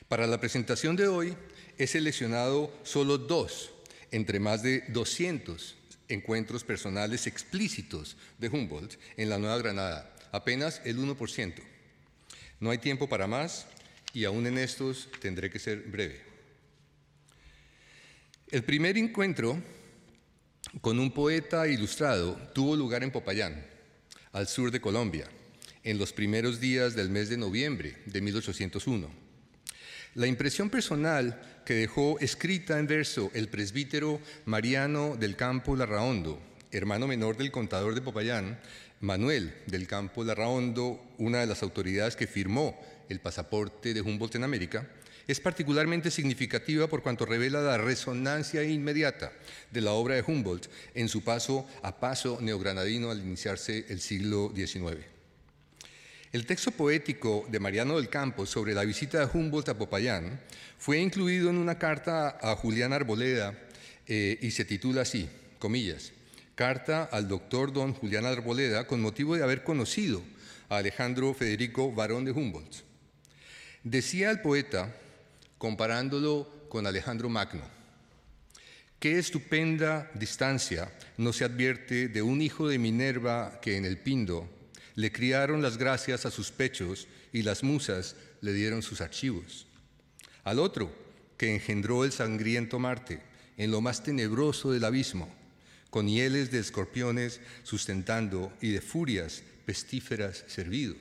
Para 0.09 0.27
la 0.27 0.41
presentación 0.41 0.97
de 0.97 1.09
hoy 1.09 1.37
he 1.77 1.87
seleccionado 1.87 2.73
solo 2.85 3.19
dos 3.19 3.71
entre 4.13 4.41
más 4.41 4.63
de 4.63 4.85
200 4.89 5.77
encuentros 6.09 6.65
personales 6.65 7.27
explícitos 7.27 8.17
de 8.39 8.49
Humboldt 8.49 8.95
en 9.19 9.29
la 9.29 9.37
Nueva 9.37 9.59
Granada, 9.59 10.11
apenas 10.33 10.81
el 10.87 10.97
1%. 10.97 11.53
No 12.61 12.71
hay 12.71 12.79
tiempo 12.79 13.11
para 13.11 13.27
más 13.27 13.67
y 14.15 14.25
aún 14.25 14.47
en 14.47 14.57
estos 14.57 15.11
tendré 15.21 15.51
que 15.51 15.59
ser 15.59 15.81
breve. 15.81 16.23
El 18.51 18.63
primer 18.65 18.97
encuentro 18.97 19.63
con 20.81 21.01
un 21.01 21.11
poeta 21.11 21.67
ilustrado 21.67 22.37
tuvo 22.55 22.77
lugar 22.77 23.03
en 23.03 23.11
Popayán, 23.11 23.67
al 24.33 24.47
sur 24.47 24.71
de 24.71 24.81
Colombia, 24.81 25.27
en 25.83 25.99
los 25.99 26.13
primeros 26.13 26.61
días 26.61 26.95
del 26.95 27.11
mes 27.11 27.29
de 27.29 27.37
noviembre 27.37 27.97
de 28.07 28.21
1801. 28.21 29.11
La 30.15 30.27
impresión 30.27 30.71
personal 30.71 31.63
que 31.65 31.75
dejó 31.75 32.19
escrita 32.21 32.79
en 32.79 32.87
verso 32.87 33.31
el 33.35 33.49
presbítero 33.49 34.21
Mariano 34.45 35.17
del 35.17 35.37
Campo 35.37 35.75
Larraondo, 35.75 36.41
hermano 36.71 37.07
menor 37.07 37.37
del 37.37 37.51
contador 37.51 37.95
de 37.95 38.03
Popayán, 38.03 38.61
Manuel 39.01 39.55
del 39.67 39.87
Campo 39.87 40.25
Larraondo, 40.25 41.01
una 41.19 41.41
de 41.41 41.47
las 41.47 41.63
autoridades 41.63 42.17
que 42.17 42.27
firmó 42.27 42.81
el 43.09 43.21
pasaporte 43.21 43.93
de 43.93 44.03
Humboldt 44.03 44.37
en 44.37 44.45
América, 44.45 44.89
es 45.31 45.41
particularmente 45.41 46.11
significativa 46.11 46.89
por 46.89 47.03
cuanto 47.03 47.25
revela 47.25 47.61
la 47.61 47.79
resonancia 47.79 48.65
inmediata 48.65 49.33
de 49.71 49.81
la 49.81 49.93
obra 49.93 50.17
de 50.17 50.25
Humboldt 50.27 50.69
en 50.95 51.09
su 51.09 51.23
paso 51.23 51.69
a 51.83 52.01
paso 52.01 52.39
neogranadino 52.41 53.11
al 53.11 53.21
iniciarse 53.21 53.87
el 53.89 54.01
siglo 54.01 54.53
XIX. 54.55 55.05
El 56.33 56.47
texto 56.47 56.73
poético 56.73 57.47
de 57.49 57.61
Mariano 57.61 57.97
del 57.97 58.09
Campo 58.09 58.45
sobre 58.45 58.75
la 58.75 58.85
visita 58.85 59.19
de 59.21 59.39
Humboldt 59.39 59.69
a 59.69 59.79
Popayán 59.79 60.41
fue 60.79 60.99
incluido 60.99 61.51
en 61.51 61.59
una 61.59 61.79
carta 61.79 62.39
a 62.41 62.57
Julián 62.57 62.93
Arboleda 62.93 63.55
eh, 64.07 64.39
y 64.41 64.51
se 64.51 64.65
titula 64.65 65.03
así, 65.03 65.29
comillas, 65.59 66.13
Carta 66.57 67.05
al 67.05 67.27
doctor 67.27 67.73
don 67.73 67.95
Julián 67.95 68.27
Arboleda 68.27 68.87
con 68.87 69.01
motivo 69.01 69.35
de 69.35 69.43
haber 69.43 69.65
conocido 69.65 70.23
a 70.69 70.77
Alejandro 70.77 71.33
Federico 71.33 71.91
Barón 71.91 72.25
de 72.25 72.33
Humboldt. 72.33 72.83
Decía 73.83 74.31
el 74.31 74.41
poeta 74.43 74.95
comparándolo 75.61 76.49
con 76.71 76.87
Alejandro 76.87 77.29
Magno. 77.29 77.61
Qué 78.99 79.19
estupenda 79.19 80.11
distancia 80.15 80.91
no 81.19 81.35
se 81.35 81.45
advierte 81.45 82.09
de 82.09 82.23
un 82.23 82.41
hijo 82.41 82.67
de 82.67 82.79
Minerva 82.79 83.61
que 83.61 83.77
en 83.77 83.85
el 83.85 83.99
Pindo 83.99 84.49
le 84.95 85.13
criaron 85.13 85.61
las 85.61 85.77
gracias 85.77 86.25
a 86.25 86.31
sus 86.31 86.51
pechos 86.51 87.09
y 87.31 87.43
las 87.43 87.63
musas 87.63 88.17
le 88.41 88.55
dieron 88.55 88.81
sus 88.81 89.03
archivos. 89.03 89.67
Al 90.45 90.61
otro, 90.61 90.91
que 91.37 91.55
engendró 91.55 92.07
el 92.07 92.13
sangriento 92.13 92.79
Marte, 92.79 93.21
en 93.59 93.71
lo 93.71 93.83
más 93.83 94.03
tenebroso 94.03 94.73
del 94.73 94.85
abismo, 94.85 95.29
con 95.91 96.09
hieles 96.09 96.51
de 96.51 96.61
escorpiones 96.61 97.43
sustentando 97.65 98.51
y 98.63 98.71
de 98.71 98.81
furias 98.81 99.43
pestíferas 99.67 100.43
servido. 100.47 100.95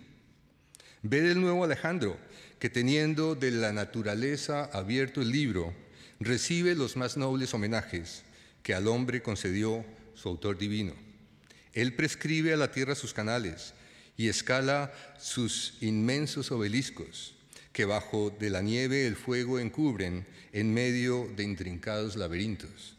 Ve 1.01 1.21
del 1.21 1.39
nuevo 1.39 1.63
Alejandro, 1.63 2.19
que 2.59 2.69
teniendo 2.69 3.35
de 3.35 3.51
la 3.51 3.71
naturaleza 3.71 4.65
abierto 4.65 5.21
el 5.21 5.31
libro, 5.31 5.73
recibe 6.19 6.75
los 6.75 6.97
más 6.97 7.15
nobles 7.15 7.53
homenajes 7.53 8.23
que 8.63 8.73
al 8.73 8.87
hombre 8.87 9.21
concedió 9.21 9.85
su 10.15 10.29
autor 10.29 10.57
divino. 10.57 10.93
Él 11.73 11.95
prescribe 11.95 12.53
a 12.53 12.57
la 12.57 12.71
tierra 12.71 12.95
sus 12.95 13.13
canales 13.13 13.73
y 14.17 14.27
escala 14.27 14.93
sus 15.17 15.75
inmensos 15.79 16.51
obeliscos, 16.51 17.35
que 17.71 17.85
bajo 17.85 18.35
de 18.37 18.49
la 18.49 18.61
nieve 18.61 19.07
el 19.07 19.15
fuego 19.15 19.59
encubren 19.59 20.25
en 20.51 20.73
medio 20.73 21.29
de 21.37 21.43
intrincados 21.43 22.17
laberintos. 22.17 22.97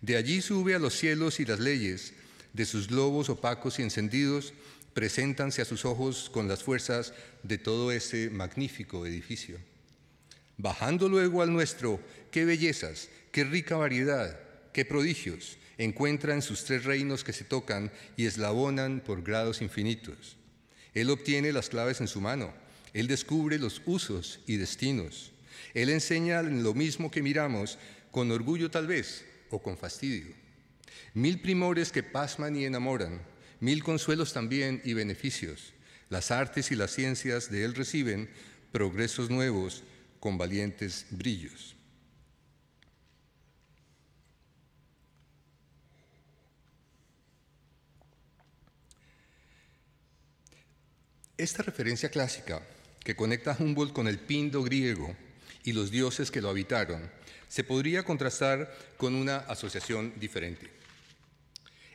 De 0.00 0.16
allí 0.16 0.40
sube 0.40 0.74
a 0.74 0.78
los 0.78 0.94
cielos 0.94 1.40
y 1.40 1.44
las 1.44 1.60
leyes, 1.60 2.14
de 2.54 2.64
sus 2.64 2.88
globos 2.88 3.28
opacos 3.28 3.78
y 3.78 3.82
encendidos, 3.82 4.54
preséntanse 4.96 5.60
a 5.60 5.66
sus 5.66 5.84
ojos 5.84 6.30
con 6.32 6.48
las 6.48 6.64
fuerzas 6.64 7.12
de 7.42 7.58
todo 7.58 7.92
ese 7.92 8.30
magnífico 8.30 9.04
edificio. 9.04 9.58
Bajando 10.56 11.10
luego 11.10 11.42
al 11.42 11.52
nuestro, 11.52 12.00
qué 12.30 12.46
bellezas, 12.46 13.10
qué 13.30 13.44
rica 13.44 13.76
variedad, 13.76 14.40
qué 14.72 14.86
prodigios 14.86 15.58
encuentra 15.76 16.32
en 16.32 16.40
sus 16.40 16.64
tres 16.64 16.86
reinos 16.86 17.24
que 17.24 17.34
se 17.34 17.44
tocan 17.44 17.92
y 18.16 18.24
eslabonan 18.24 19.02
por 19.04 19.22
grados 19.22 19.60
infinitos. 19.60 20.38
Él 20.94 21.10
obtiene 21.10 21.52
las 21.52 21.68
claves 21.68 22.00
en 22.00 22.08
su 22.08 22.22
mano, 22.22 22.54
Él 22.94 23.06
descubre 23.06 23.58
los 23.58 23.82
usos 23.84 24.40
y 24.46 24.56
destinos, 24.56 25.30
Él 25.74 25.90
enseña 25.90 26.40
lo 26.40 26.72
mismo 26.72 27.10
que 27.10 27.20
miramos, 27.20 27.78
con 28.10 28.30
orgullo 28.30 28.70
tal 28.70 28.86
vez 28.86 29.26
o 29.50 29.60
con 29.60 29.76
fastidio. 29.76 30.34
Mil 31.12 31.42
primores 31.42 31.92
que 31.92 32.02
pasman 32.02 32.56
y 32.56 32.64
enamoran, 32.64 33.20
mil 33.60 33.82
consuelos 33.82 34.32
también 34.32 34.80
y 34.84 34.94
beneficios. 34.94 35.72
Las 36.08 36.30
artes 36.30 36.70
y 36.70 36.76
las 36.76 36.92
ciencias 36.92 37.50
de 37.50 37.64
Él 37.64 37.74
reciben 37.74 38.30
progresos 38.72 39.30
nuevos 39.30 39.82
con 40.20 40.38
valientes 40.38 41.06
brillos. 41.10 41.76
Esta 51.38 51.62
referencia 51.62 52.08
clásica, 52.08 52.62
que 53.04 53.14
conecta 53.14 53.54
Humboldt 53.58 53.92
con 53.92 54.08
el 54.08 54.18
pindo 54.18 54.62
griego 54.62 55.14
y 55.64 55.72
los 55.72 55.90
dioses 55.90 56.30
que 56.30 56.40
lo 56.40 56.48
habitaron, 56.48 57.10
se 57.48 57.62
podría 57.62 58.04
contrastar 58.04 58.74
con 58.96 59.14
una 59.14 59.36
asociación 59.38 60.14
diferente. 60.18 60.70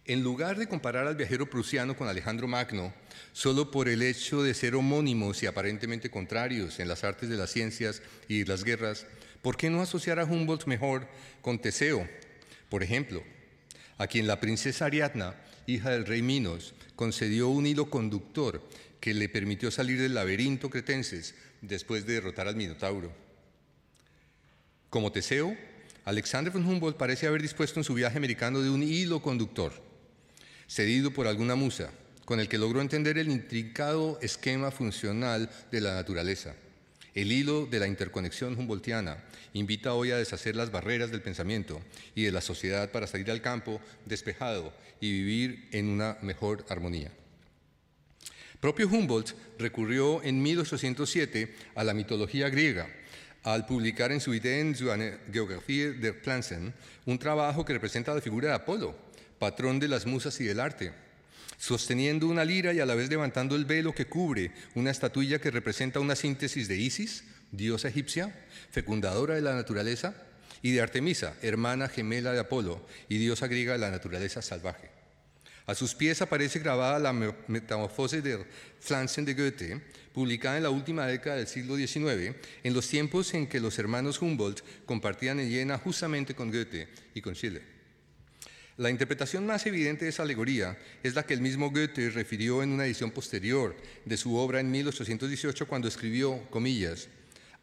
En 0.05 0.23
lugar 0.23 0.57
de 0.57 0.67
comparar 0.67 1.05
al 1.05 1.15
viajero 1.15 1.47
prusiano 1.47 1.95
con 1.95 2.07
Alejandro 2.07 2.47
Magno, 2.47 2.91
solo 3.33 3.69
por 3.69 3.87
el 3.87 4.01
hecho 4.01 4.41
de 4.41 4.55
ser 4.55 4.73
homónimos 4.73 5.43
y 5.43 5.45
aparentemente 5.45 6.09
contrarios 6.09 6.79
en 6.79 6.87
las 6.87 7.03
artes 7.03 7.29
de 7.29 7.37
las 7.37 7.51
ciencias 7.51 8.01
y 8.27 8.43
las 8.45 8.63
guerras, 8.63 9.05
¿por 9.43 9.57
qué 9.57 9.69
no 9.69 9.79
asociar 9.79 10.19
a 10.19 10.25
Humboldt 10.25 10.65
mejor 10.65 11.07
con 11.43 11.59
Teseo, 11.59 12.09
por 12.67 12.81
ejemplo, 12.81 13.21
a 13.99 14.07
quien 14.07 14.25
la 14.25 14.39
princesa 14.39 14.85
Ariadna, 14.85 15.35
hija 15.67 15.91
del 15.91 16.07
rey 16.07 16.23
Minos, 16.23 16.73
concedió 16.95 17.49
un 17.49 17.67
hilo 17.67 17.91
conductor 17.91 18.67
que 18.99 19.13
le 19.13 19.29
permitió 19.29 19.69
salir 19.69 20.01
del 20.01 20.15
laberinto 20.15 20.71
cretenses 20.71 21.35
después 21.61 22.07
de 22.07 22.13
derrotar 22.13 22.47
al 22.47 22.55
Minotauro? 22.55 23.13
Como 24.89 25.11
Teseo, 25.11 25.55
Alexander 26.05 26.51
von 26.51 26.65
Humboldt 26.65 26.97
parece 26.97 27.27
haber 27.27 27.43
dispuesto 27.43 27.79
en 27.79 27.83
su 27.83 27.93
viaje 27.93 28.17
americano 28.17 28.61
de 28.61 28.71
un 28.71 28.81
hilo 28.81 29.21
conductor 29.21 29.90
cedido 30.71 31.11
por 31.11 31.27
alguna 31.27 31.55
musa, 31.55 31.89
con 32.23 32.39
el 32.39 32.47
que 32.47 32.57
logró 32.57 32.79
entender 32.79 33.17
el 33.17 33.29
intrincado 33.29 34.17
esquema 34.21 34.71
funcional 34.71 35.49
de 35.69 35.81
la 35.81 35.95
naturaleza. 35.95 36.55
El 37.13 37.33
hilo 37.33 37.65
de 37.65 37.77
la 37.77 37.87
interconexión 37.87 38.57
humboldtiana 38.57 39.21
invita 39.51 39.93
hoy 39.93 40.11
a 40.11 40.17
deshacer 40.17 40.55
las 40.55 40.71
barreras 40.71 41.11
del 41.11 41.21
pensamiento 41.21 41.81
y 42.15 42.23
de 42.23 42.31
la 42.31 42.39
sociedad 42.39 42.89
para 42.89 43.05
salir 43.05 43.29
al 43.31 43.41
campo 43.41 43.81
despejado 44.05 44.71
y 45.01 45.11
vivir 45.11 45.67
en 45.73 45.89
una 45.89 46.17
mejor 46.21 46.65
armonía. 46.69 47.11
Propio 48.61 48.87
Humboldt 48.87 49.33
recurrió 49.59 50.23
en 50.23 50.41
1807 50.41 51.53
a 51.75 51.83
la 51.83 51.93
mitología 51.93 52.49
griega 52.49 52.87
al 53.43 53.65
publicar 53.65 54.13
en 54.13 54.21
su 54.21 54.33
Ideen 54.33 54.73
zur 54.73 54.97
Geographie 55.33 55.93
der 55.93 56.21
Pflanzen 56.21 56.73
un 57.05 57.19
trabajo 57.19 57.65
que 57.65 57.73
representa 57.73 58.13
la 58.13 58.21
figura 58.21 58.49
de 58.49 58.55
Apolo, 58.55 59.10
patrón 59.41 59.79
de 59.79 59.87
las 59.87 60.05
musas 60.05 60.39
y 60.39 60.43
del 60.43 60.59
arte, 60.59 60.93
sosteniendo 61.57 62.27
una 62.27 62.45
lira 62.45 62.73
y 62.73 62.79
a 62.79 62.85
la 62.85 62.93
vez 62.93 63.09
levantando 63.09 63.55
el 63.55 63.65
velo 63.65 63.91
que 63.95 64.05
cubre 64.05 64.51
una 64.75 64.91
estatuilla 64.91 65.41
que 65.41 65.49
representa 65.49 65.99
una 65.99 66.15
síntesis 66.15 66.67
de 66.67 66.77
Isis, 66.77 67.23
diosa 67.51 67.87
egipcia, 67.87 68.35
fecundadora 68.69 69.33
de 69.33 69.41
la 69.41 69.55
naturaleza, 69.55 70.13
y 70.61 70.73
de 70.73 70.81
Artemisa, 70.81 71.33
hermana 71.41 71.87
gemela 71.87 72.33
de 72.33 72.39
Apolo 72.39 72.85
y 73.09 73.17
diosa 73.17 73.47
griega 73.47 73.73
de 73.73 73.79
la 73.79 73.89
naturaleza 73.89 74.43
salvaje. 74.43 74.91
A 75.65 75.73
sus 75.73 75.95
pies 75.95 76.21
aparece 76.21 76.59
grabada 76.59 76.99
la 76.99 77.11
Metamorfosis 77.47 78.23
de 78.23 78.45
Pflanzen 78.79 79.25
de 79.25 79.33
Goethe, 79.33 79.81
publicada 80.13 80.57
en 80.57 80.63
la 80.63 80.69
última 80.69 81.07
década 81.07 81.37
del 81.37 81.47
siglo 81.47 81.77
XIX, 81.77 82.35
en 82.63 82.73
los 82.75 82.87
tiempos 82.87 83.33
en 83.33 83.47
que 83.47 83.59
los 83.59 83.79
hermanos 83.79 84.21
Humboldt 84.21 84.61
compartían 84.85 85.39
en 85.39 85.49
Jena 85.49 85.79
justamente 85.79 86.35
con 86.35 86.51
Goethe 86.51 86.89
y 87.15 87.21
con 87.21 87.33
Schiller. 87.33 87.80
La 88.77 88.89
interpretación 88.89 89.45
más 89.45 89.65
evidente 89.65 90.05
de 90.05 90.09
esa 90.09 90.23
alegoría 90.23 90.77
es 91.03 91.13
la 91.13 91.23
que 91.23 91.33
el 91.33 91.41
mismo 91.41 91.71
Goethe 91.71 92.09
refirió 92.09 92.63
en 92.63 92.71
una 92.71 92.85
edición 92.85 93.11
posterior 93.11 93.75
de 94.05 94.17
su 94.17 94.35
obra 94.37 94.59
en 94.59 94.71
1818 94.71 95.67
cuando 95.67 95.87
escribió, 95.87 96.41
comillas, 96.49 97.09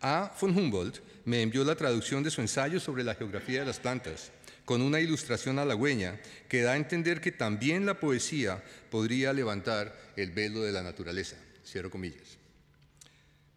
A. 0.01 0.33
von 0.41 0.57
Humboldt 0.57 1.01
me 1.25 1.43
envió 1.43 1.65
la 1.65 1.75
traducción 1.75 2.23
de 2.23 2.31
su 2.31 2.41
ensayo 2.41 2.79
sobre 2.79 3.05
la 3.05 3.15
geografía 3.15 3.61
de 3.61 3.67
las 3.67 3.81
plantas, 3.81 4.31
con 4.65 4.83
una 4.83 5.01
ilustración 5.01 5.59
halagüeña 5.59 6.21
que 6.49 6.63
da 6.63 6.73
a 6.73 6.77
entender 6.77 7.21
que 7.21 7.33
también 7.33 7.87
la 7.87 7.99
poesía 7.99 8.63
podría 8.91 9.33
levantar 9.33 9.99
el 10.15 10.31
velo 10.31 10.63
de 10.63 10.73
la 10.73 10.83
naturaleza. 10.83 11.37
Cierro 11.67 11.91
comillas. 11.91 12.39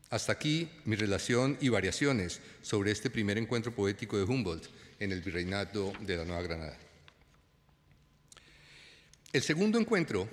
Hasta 0.10 0.32
aquí 0.32 0.70
mi 0.86 0.96
relación 0.96 1.58
y 1.62 1.70
variaciones 1.70 2.42
sobre 2.62 2.92
este 2.92 3.10
primer 3.10 3.38
encuentro 3.38 3.76
poético 3.76 4.18
de 4.18 4.24
Humboldt 4.24 4.68
en 5.00 5.12
el 5.12 5.22
virreinato 5.22 5.94
de 6.02 6.18
la 6.18 6.26
Nueva 6.26 6.42
Granada. 6.42 6.91
El 9.34 9.44
segundo 9.44 9.80
encuentro, 9.80 10.28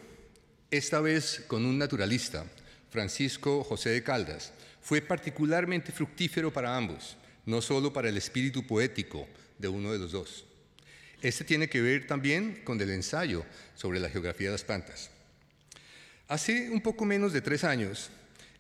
esta 0.73 1.01
vez 1.01 1.45
con 1.47 1.65
un 1.65 1.79
naturalista, 1.79 2.45
Francisco 2.91 3.63
José 3.63 3.91
de 3.91 4.03
Caldas, 4.03 4.53
fue 4.83 5.01
particularmente 5.01 5.93
fructífero 5.93 6.53
para 6.53 6.77
ambos, 6.77 7.17
no 7.47 7.63
solo 7.63 7.93
para 7.93 8.09
el 8.09 8.17
espíritu 8.17 8.67
poético 8.67 9.29
de 9.57 9.69
uno 9.69 9.93
de 9.93 10.01
los 10.01 10.11
dos. 10.11 10.47
Este 11.23 11.45
tiene 11.45 11.69
que 11.69 11.81
ver 11.81 12.09
también 12.09 12.63
con 12.65 12.81
el 12.81 12.91
ensayo 12.91 13.45
sobre 13.77 14.01
la 14.01 14.11
geografía 14.11 14.49
de 14.49 14.55
las 14.55 14.65
plantas. 14.65 15.11
Hace 16.27 16.69
un 16.69 16.81
poco 16.81 17.05
menos 17.05 17.33
de 17.33 17.41
tres 17.41 17.63
años, 17.63 18.11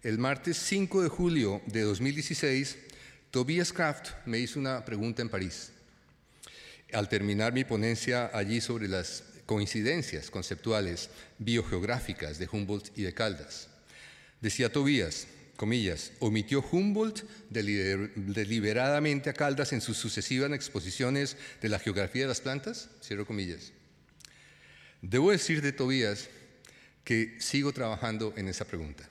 el 0.05 0.19
martes 0.19 0.57
5 0.59 1.03
de 1.03 1.09
julio 1.09 1.63
de 1.67 1.83
2016, 1.83 2.79
Tobias 3.33 3.73
Kraft 3.73 4.11
me 4.25 4.39
hizo 4.39 4.61
una 4.61 4.85
pregunta 4.85 5.21
en 5.21 5.31
París. 5.31 5.73
Al 6.93 7.09
terminar 7.09 7.53
mi 7.53 7.65
ponencia 7.65 8.31
allí 8.33 8.61
sobre 8.61 8.87
las 8.87 9.25
coincidencias 9.49 10.31
conceptuales 10.31 11.09
biogeográficas 11.39 12.39
de 12.39 12.47
Humboldt 12.53 12.91
y 12.99 13.03
de 13.03 13.15
Caldas. 13.15 13.71
Decía 14.43 14.71
Tobías, 14.71 15.27
comillas, 15.57 16.13
omitió 16.19 16.63
Humboldt 16.71 17.23
deliberadamente 17.49 19.31
a 19.31 19.33
Caldas 19.33 19.73
en 19.73 19.81
sus 19.81 19.97
sucesivas 19.97 20.53
exposiciones 20.53 21.39
de 21.63 21.71
la 21.71 21.79
geografía 21.79 22.25
de 22.25 22.29
las 22.29 22.43
plantas, 22.43 22.91
cierro 23.03 23.25
comillas. 23.25 23.73
Debo 25.01 25.31
decir 25.31 25.63
de 25.63 25.73
Tobías 25.73 26.29
que 27.03 27.39
sigo 27.41 27.73
trabajando 27.73 28.35
en 28.37 28.49
esa 28.49 28.67
pregunta. 28.67 29.09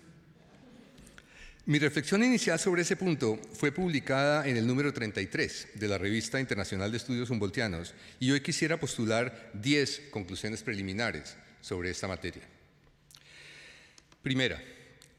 Mi 1.67 1.79
reflexión 1.79 2.23
inicial 2.23 2.57
sobre 2.57 2.83
ese 2.83 2.95
punto 2.95 3.37
fue 3.51 3.73
publicada 3.73 4.47
en 4.47 4.55
el 4.55 4.65
número 4.65 4.93
33 4.93 5.67
de 5.73 5.87
la 5.89 5.97
Revista 5.97 6.39
Internacional 6.39 6.89
de 6.91 6.95
Estudios 6.95 7.29
Humboldtianos 7.29 7.93
y 8.21 8.31
hoy 8.31 8.39
quisiera 8.39 8.79
postular 8.79 9.51
10 9.53 10.03
conclusiones 10.09 10.63
preliminares 10.63 11.35
sobre 11.59 11.89
esta 11.89 12.07
materia. 12.07 12.43
Primera, 14.23 14.63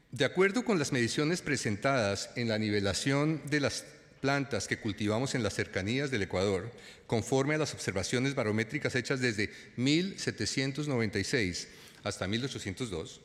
de 0.09 0.25
acuerdo 0.25 0.65
con 0.65 0.79
las 0.79 0.91
mediciones 0.91 1.43
presentadas 1.43 2.31
en 2.35 2.47
la 2.47 2.57
nivelación 2.57 3.43
de 3.47 3.59
las 3.59 3.85
plantas 4.19 4.67
que 4.67 4.79
cultivamos 4.79 5.35
en 5.35 5.43
las 5.43 5.53
cercanías 5.53 6.09
del 6.09 6.23
Ecuador, 6.23 6.71
conforme 7.05 7.53
a 7.53 7.59
las 7.59 7.75
observaciones 7.75 8.33
barométricas 8.33 8.95
hechas 8.95 9.19
desde 9.19 9.51
1796 9.75 11.67
hasta 12.03 12.27
1802, 12.27 13.21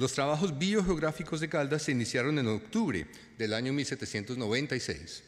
Los 0.00 0.14
trabajos 0.14 0.58
biogeográficos 0.58 1.40
de 1.40 1.50
Caldas 1.50 1.82
se 1.82 1.92
iniciaron 1.92 2.38
en 2.38 2.48
octubre 2.48 3.06
del 3.36 3.52
año 3.52 3.74
1796, 3.74 5.22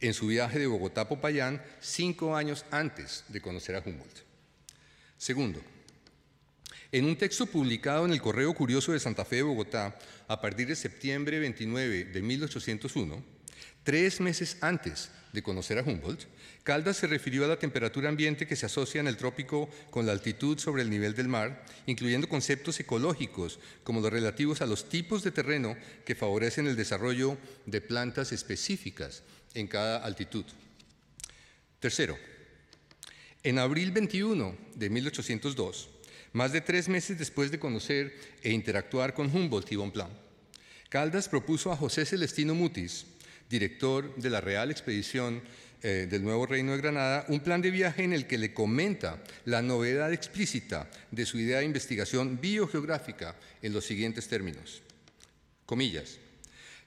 en 0.00 0.14
su 0.14 0.26
viaje 0.26 0.58
de 0.58 0.66
Bogotá 0.66 1.02
a 1.02 1.08
Popayán, 1.08 1.62
cinco 1.80 2.34
años 2.34 2.64
antes 2.72 3.22
de 3.28 3.40
conocer 3.40 3.76
a 3.76 3.82
Humboldt. 3.86 4.24
Segundo, 5.16 5.62
en 6.90 7.04
un 7.04 7.14
texto 7.14 7.46
publicado 7.46 8.04
en 8.04 8.10
el 8.10 8.20
Correo 8.20 8.52
Curioso 8.52 8.90
de 8.90 8.98
Santa 8.98 9.24
Fe 9.24 9.36
de 9.36 9.42
Bogotá 9.42 9.96
a 10.26 10.40
partir 10.40 10.66
de 10.66 10.74
septiembre 10.74 11.38
29 11.38 12.06
de 12.06 12.20
1801, 12.20 13.24
tres 13.84 14.20
meses 14.20 14.58
antes 14.60 15.10
de 15.32 15.42
conocer 15.42 15.78
a 15.78 15.82
Humboldt, 15.82 16.26
Caldas 16.62 16.98
se 16.98 17.06
refirió 17.06 17.44
a 17.44 17.48
la 17.48 17.58
temperatura 17.58 18.08
ambiente 18.08 18.46
que 18.46 18.56
se 18.56 18.66
asocia 18.66 19.00
en 19.00 19.06
el 19.06 19.16
trópico 19.16 19.70
con 19.90 20.04
la 20.04 20.12
altitud 20.12 20.58
sobre 20.58 20.82
el 20.82 20.90
nivel 20.90 21.14
del 21.14 21.28
mar, 21.28 21.64
incluyendo 21.86 22.28
conceptos 22.28 22.78
ecológicos 22.80 23.58
como 23.82 24.00
los 24.00 24.12
relativos 24.12 24.60
a 24.60 24.66
los 24.66 24.88
tipos 24.88 25.22
de 25.22 25.30
terreno 25.30 25.76
que 26.04 26.14
favorecen 26.14 26.66
el 26.66 26.76
desarrollo 26.76 27.38
de 27.66 27.80
plantas 27.80 28.32
específicas 28.32 29.22
en 29.54 29.68
cada 29.68 30.04
altitud. 30.04 30.44
Tercero, 31.80 32.18
en 33.42 33.58
abril 33.58 33.90
21 33.90 34.54
de 34.74 34.90
1802, 34.90 35.88
más 36.34 36.52
de 36.52 36.60
tres 36.60 36.88
meses 36.88 37.18
después 37.18 37.50
de 37.50 37.58
conocer 37.58 38.14
e 38.42 38.52
interactuar 38.52 39.14
con 39.14 39.34
Humboldt 39.34 39.72
y 39.72 39.76
Bonpland, 39.76 40.12
Caldas 40.90 41.28
propuso 41.28 41.72
a 41.72 41.76
José 41.76 42.04
Celestino 42.04 42.54
Mutis, 42.54 43.06
director 43.50 44.14
de 44.14 44.30
la 44.30 44.40
Real 44.40 44.70
Expedición 44.70 45.42
eh, 45.82 46.06
del 46.08 46.22
Nuevo 46.22 46.46
Reino 46.46 46.72
de 46.72 46.78
Granada, 46.78 47.26
un 47.28 47.40
plan 47.40 47.60
de 47.60 47.70
viaje 47.70 48.04
en 48.04 48.12
el 48.12 48.26
que 48.26 48.38
le 48.38 48.54
comenta 48.54 49.22
la 49.44 49.60
novedad 49.60 50.12
explícita 50.12 50.88
de 51.10 51.26
su 51.26 51.38
idea 51.38 51.58
de 51.58 51.64
investigación 51.64 52.40
biogeográfica 52.40 53.34
en 53.60 53.72
los 53.72 53.84
siguientes 53.84 54.28
términos. 54.28 54.82
Comillas. 55.66 56.18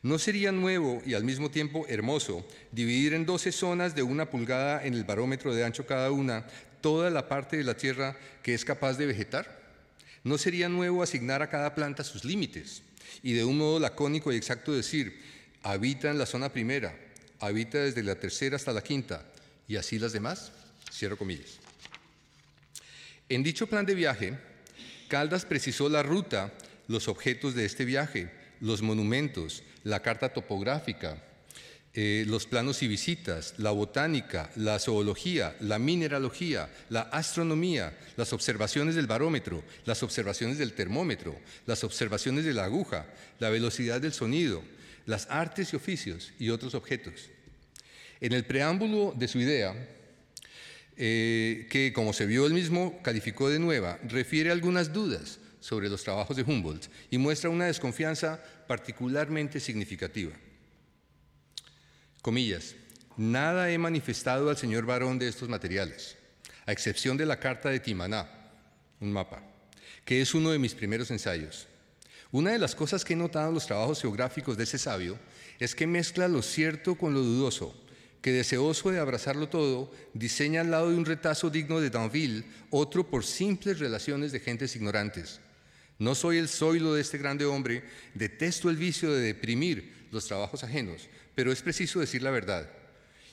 ¿No 0.04 0.20
sería 0.20 0.52
nuevo 0.52 1.02
y 1.06 1.14
al 1.14 1.24
mismo 1.24 1.50
tiempo 1.50 1.86
hermoso 1.88 2.46
dividir 2.72 3.14
en 3.14 3.26
12 3.26 3.52
zonas 3.52 3.96
de 3.96 4.04
una 4.04 4.30
pulgada 4.30 4.86
en 4.86 4.94
el 4.94 5.06
barómetro 5.06 5.54
de 5.54 5.64
ancho 5.64 5.86
cada 5.86 6.12
una 6.12 6.46
toda 6.82 7.10
la 7.10 7.28
parte 7.30 7.58
de 7.58 7.64
la 7.64 7.76
Tierra 7.76 8.18
que 8.42 8.54
es 8.54 8.66
capaz 8.66 8.98
de 8.98 9.06
vegetar? 9.06 9.62
¿No 10.24 10.38
sería 10.38 10.70
nuevo 10.70 11.04
asignar 11.04 11.42
a 11.42 11.50
cada 11.50 11.74
planta 11.74 12.04
sus 12.04 12.26
límites 12.26 12.84
y 13.22 13.34
de 13.34 13.44
un 13.44 13.58
modo 13.58 13.80
lacónico 13.80 14.32
y 14.32 14.36
exacto 14.36 14.74
decir, 14.74 15.33
habita 15.64 16.12
en 16.12 16.18
la 16.18 16.26
zona 16.26 16.50
primera, 16.50 16.96
habita 17.40 17.80
desde 17.80 18.04
la 18.04 18.16
tercera 18.16 18.58
hasta 18.58 18.74
la 18.74 18.84
quinta, 18.84 19.26
y 19.68 19.78
así 19.78 19.98
las 19.98 20.14
demás? 20.14 20.52
Cierro 20.92 21.18
comillas. 21.18 21.60
En 23.30 23.42
dicho 23.42 23.68
plan 23.68 23.86
de 23.86 23.96
viaje, 23.96 24.38
Caldas 25.08 25.46
precisó 25.46 25.90
la 25.90 26.04
ruta, 26.04 26.54
los 26.88 27.08
objetos 27.08 27.56
de 27.56 27.66
este 27.66 27.86
viaje, 27.86 28.30
los 28.60 28.82
monumentos, 28.82 29.64
la 29.84 30.02
carta 30.02 30.34
topográfica, 30.34 31.24
eh, 31.96 32.26
los 32.28 32.48
planos 32.48 32.82
y 32.82 32.88
visitas, 32.88 33.54
la 33.58 33.72
botánica, 33.72 34.50
la 34.56 34.80
zoología, 34.80 35.56
la 35.60 35.78
mineralogía, 35.80 36.70
la 36.90 37.02
astronomía, 37.02 37.96
las 38.18 38.34
observaciones 38.34 38.96
del 38.96 39.06
barómetro, 39.06 39.64
las 39.86 40.02
observaciones 40.02 40.58
del 40.58 40.74
termómetro, 40.74 41.40
las 41.68 41.84
observaciones 41.84 42.46
de 42.46 42.54
la 42.54 42.66
aguja, 42.66 43.06
la 43.40 43.50
velocidad 43.50 44.02
del 44.02 44.14
sonido, 44.14 44.64
las 45.06 45.28
artes 45.30 45.74
y 45.74 45.76
oficios 45.76 46.34
y 46.40 46.50
otros 46.50 46.76
objetos. 46.76 47.30
En 48.22 48.34
el 48.34 48.46
preámbulo 48.46 49.14
de 49.16 49.28
su 49.28 49.40
idea, 49.40 49.76
eh, 50.96 51.68
que 51.70 51.92
como 51.92 52.14
se 52.14 52.26
vio 52.26 52.46
él 52.46 52.54
mismo 52.54 53.02
calificó 53.02 53.50
de 53.50 53.60
nueva, 53.60 54.00
refiere 54.04 54.52
algunas 54.52 54.94
dudas 54.94 55.40
sobre 55.60 55.90
los 55.90 56.04
trabajos 56.04 56.38
de 56.38 56.44
Humboldt 56.44 56.88
y 57.10 57.18
muestra 57.18 57.50
una 57.50 57.66
desconfianza 57.66 58.42
particularmente 58.68 59.60
significativa. 59.60 60.34
Comillas, 62.22 62.76
nada 63.18 63.72
he 63.72 63.78
manifestado 63.78 64.50
al 64.50 64.58
señor 64.58 64.86
varón 64.86 65.20
de 65.20 65.28
estos 65.28 65.50
materiales, 65.50 66.16
a 66.66 66.72
excepción 66.72 67.18
de 67.18 67.26
la 67.26 67.40
carta 67.40 67.70
de 67.70 67.80
Timaná, 67.80 68.30
un 69.00 69.12
mapa, 69.12 69.44
que 70.06 70.22
es 70.22 70.34
uno 70.34 70.52
de 70.52 70.60
mis 70.60 70.74
primeros 70.74 71.12
ensayos. 71.12 71.68
Una 72.34 72.50
de 72.50 72.58
las 72.58 72.74
cosas 72.74 73.06
que 73.06 73.14
he 73.14 73.16
notado 73.16 73.50
en 73.50 73.54
los 73.54 73.68
trabajos 73.68 74.02
geográficos 74.02 74.58
de 74.58 74.64
ese 74.64 74.80
sabio 74.80 75.20
es 75.60 75.76
que 75.76 75.86
mezcla 75.86 76.28
lo 76.28 76.42
cierto 76.42 76.96
con 76.96 77.14
lo 77.14 77.22
dudoso, 77.22 77.80
que 78.24 78.32
deseoso 78.32 78.90
de 78.90 78.98
abrazarlo 78.98 79.50
todo, 79.50 79.94
diseña 80.16 80.62
al 80.62 80.72
lado 80.72 80.90
de 80.90 80.98
un 80.98 81.06
retazo 81.06 81.52
digno 81.52 81.80
de 81.80 81.92
Danville 81.92 82.44
otro 82.72 83.08
por 83.08 83.24
simples 83.24 83.78
relaciones 83.78 84.32
de 84.32 84.40
gentes 84.40 84.76
ignorantes. 84.76 85.42
No 86.00 86.16
soy 86.16 86.40
el 86.40 86.50
zoilo 86.50 86.96
de 86.96 87.02
este 87.02 87.20
grande 87.20 87.46
hombre, 87.46 87.84
detesto 88.16 88.72
el 88.72 88.78
vicio 88.78 89.14
de 89.14 89.22
deprimir 89.22 90.08
los 90.10 90.26
trabajos 90.26 90.64
ajenos, 90.64 91.08
pero 91.36 91.52
es 91.52 91.62
preciso 91.62 92.00
decir 92.00 92.24
la 92.24 92.32
verdad. 92.32 92.68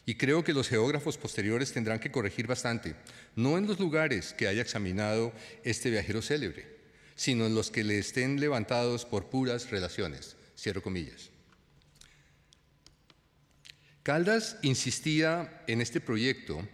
Y 0.04 0.16
creo 0.16 0.44
que 0.44 0.52
los 0.52 0.68
geógrafos 0.68 1.16
posteriores 1.16 1.72
tendrán 1.72 2.00
que 2.00 2.10
corregir 2.12 2.46
bastante, 2.46 2.94
no 3.34 3.56
en 3.56 3.66
los 3.66 3.80
lugares 3.80 4.34
que 4.34 4.46
haya 4.46 4.60
examinado 4.60 5.32
este 5.64 5.88
viajero 5.88 6.20
célebre, 6.20 6.79
sino 7.20 7.44
en 7.44 7.54
los 7.54 7.70
que 7.70 7.84
le 7.84 7.98
estén 7.98 8.40
levantados 8.40 9.04
por 9.04 9.28
puras 9.28 9.68
relaciones. 9.68 10.36
Cierro 10.56 10.80
comillas. 10.80 11.28
Caldas 14.02 14.56
insistía 14.62 15.62
en 15.66 15.82
este 15.82 16.00
proyecto 16.00 16.66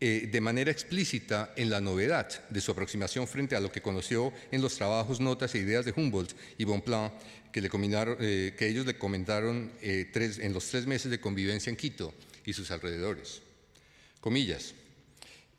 eh, 0.00 0.28
de 0.32 0.40
manera 0.40 0.72
explícita 0.72 1.54
en 1.54 1.70
la 1.70 1.80
novedad 1.80 2.28
de 2.50 2.60
su 2.60 2.72
aproximación 2.72 3.28
frente 3.28 3.54
a 3.54 3.60
lo 3.60 3.70
que 3.70 3.82
conoció 3.82 4.32
en 4.50 4.62
los 4.62 4.74
trabajos, 4.74 5.20
notas 5.20 5.54
e 5.54 5.58
ideas 5.58 5.84
de 5.84 5.94
Humboldt 5.96 6.34
y 6.58 6.64
Bonpland, 6.64 7.12
que, 7.52 7.60
le 7.60 7.70
eh, 7.72 8.56
que 8.58 8.66
ellos 8.66 8.86
le 8.86 8.98
comentaron 8.98 9.70
eh, 9.80 10.10
en 10.12 10.52
los 10.52 10.66
tres 10.70 10.88
meses 10.88 11.08
de 11.08 11.20
convivencia 11.20 11.70
en 11.70 11.76
Quito 11.76 12.12
y 12.44 12.52
sus 12.52 12.72
alrededores. 12.72 13.42
Comillas. 14.20 14.74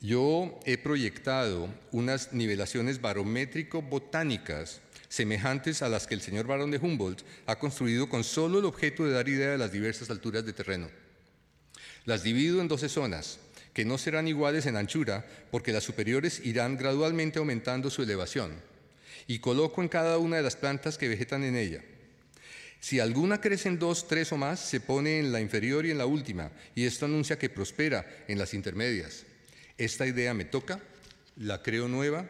Yo 0.01 0.59
he 0.65 0.77
proyectado 0.77 1.69
unas 1.91 2.33
nivelaciones 2.33 3.01
barométrico-botánicas 3.01 4.81
semejantes 5.09 5.81
a 5.81 5.89
las 5.89 6.07
que 6.07 6.15
el 6.15 6.21
señor 6.21 6.45
barón 6.45 6.71
de 6.71 6.77
Humboldt 6.77 7.23
ha 7.45 7.57
construido 7.57 8.09
con 8.09 8.23
solo 8.23 8.59
el 8.59 8.65
objeto 8.65 9.05
de 9.05 9.13
dar 9.13 9.29
idea 9.29 9.51
de 9.51 9.57
las 9.57 9.71
diversas 9.71 10.09
alturas 10.09 10.45
de 10.45 10.53
terreno. 10.53 10.89
Las 12.05 12.23
divido 12.23 12.61
en 12.61 12.67
12 12.67 12.89
zonas, 12.89 13.39
que 13.73 13.85
no 13.85 13.97
serán 13.97 14.27
iguales 14.27 14.65
en 14.65 14.75
anchura, 14.75 15.25
porque 15.51 15.73
las 15.73 15.83
superiores 15.83 16.41
irán 16.45 16.77
gradualmente 16.77 17.39
aumentando 17.39 17.89
su 17.89 18.03
elevación, 18.03 18.53
y 19.27 19.39
coloco 19.39 19.81
en 19.81 19.89
cada 19.89 20.17
una 20.17 20.37
de 20.37 20.43
las 20.43 20.55
plantas 20.55 20.97
que 20.97 21.07
vegetan 21.07 21.43
en 21.43 21.55
ella. 21.55 21.83
Si 22.79 22.99
alguna 22.99 23.41
crece 23.41 23.69
en 23.69 23.79
dos, 23.79 24.07
tres 24.07 24.31
o 24.31 24.37
más, 24.37 24.59
se 24.59 24.79
pone 24.79 25.19
en 25.19 25.31
la 25.31 25.41
inferior 25.41 25.85
y 25.85 25.91
en 25.91 25.97
la 25.97 26.05
última, 26.05 26.51
y 26.75 26.85
esto 26.85 27.05
anuncia 27.05 27.39
que 27.39 27.49
prospera 27.49 28.05
en 28.27 28.37
las 28.37 28.53
intermedias. 28.53 29.25
Esta 29.77 30.05
idea 30.05 30.33
me 30.33 30.45
toca, 30.45 30.79
la 31.35 31.61
creo 31.61 31.87
nueva 31.87 32.29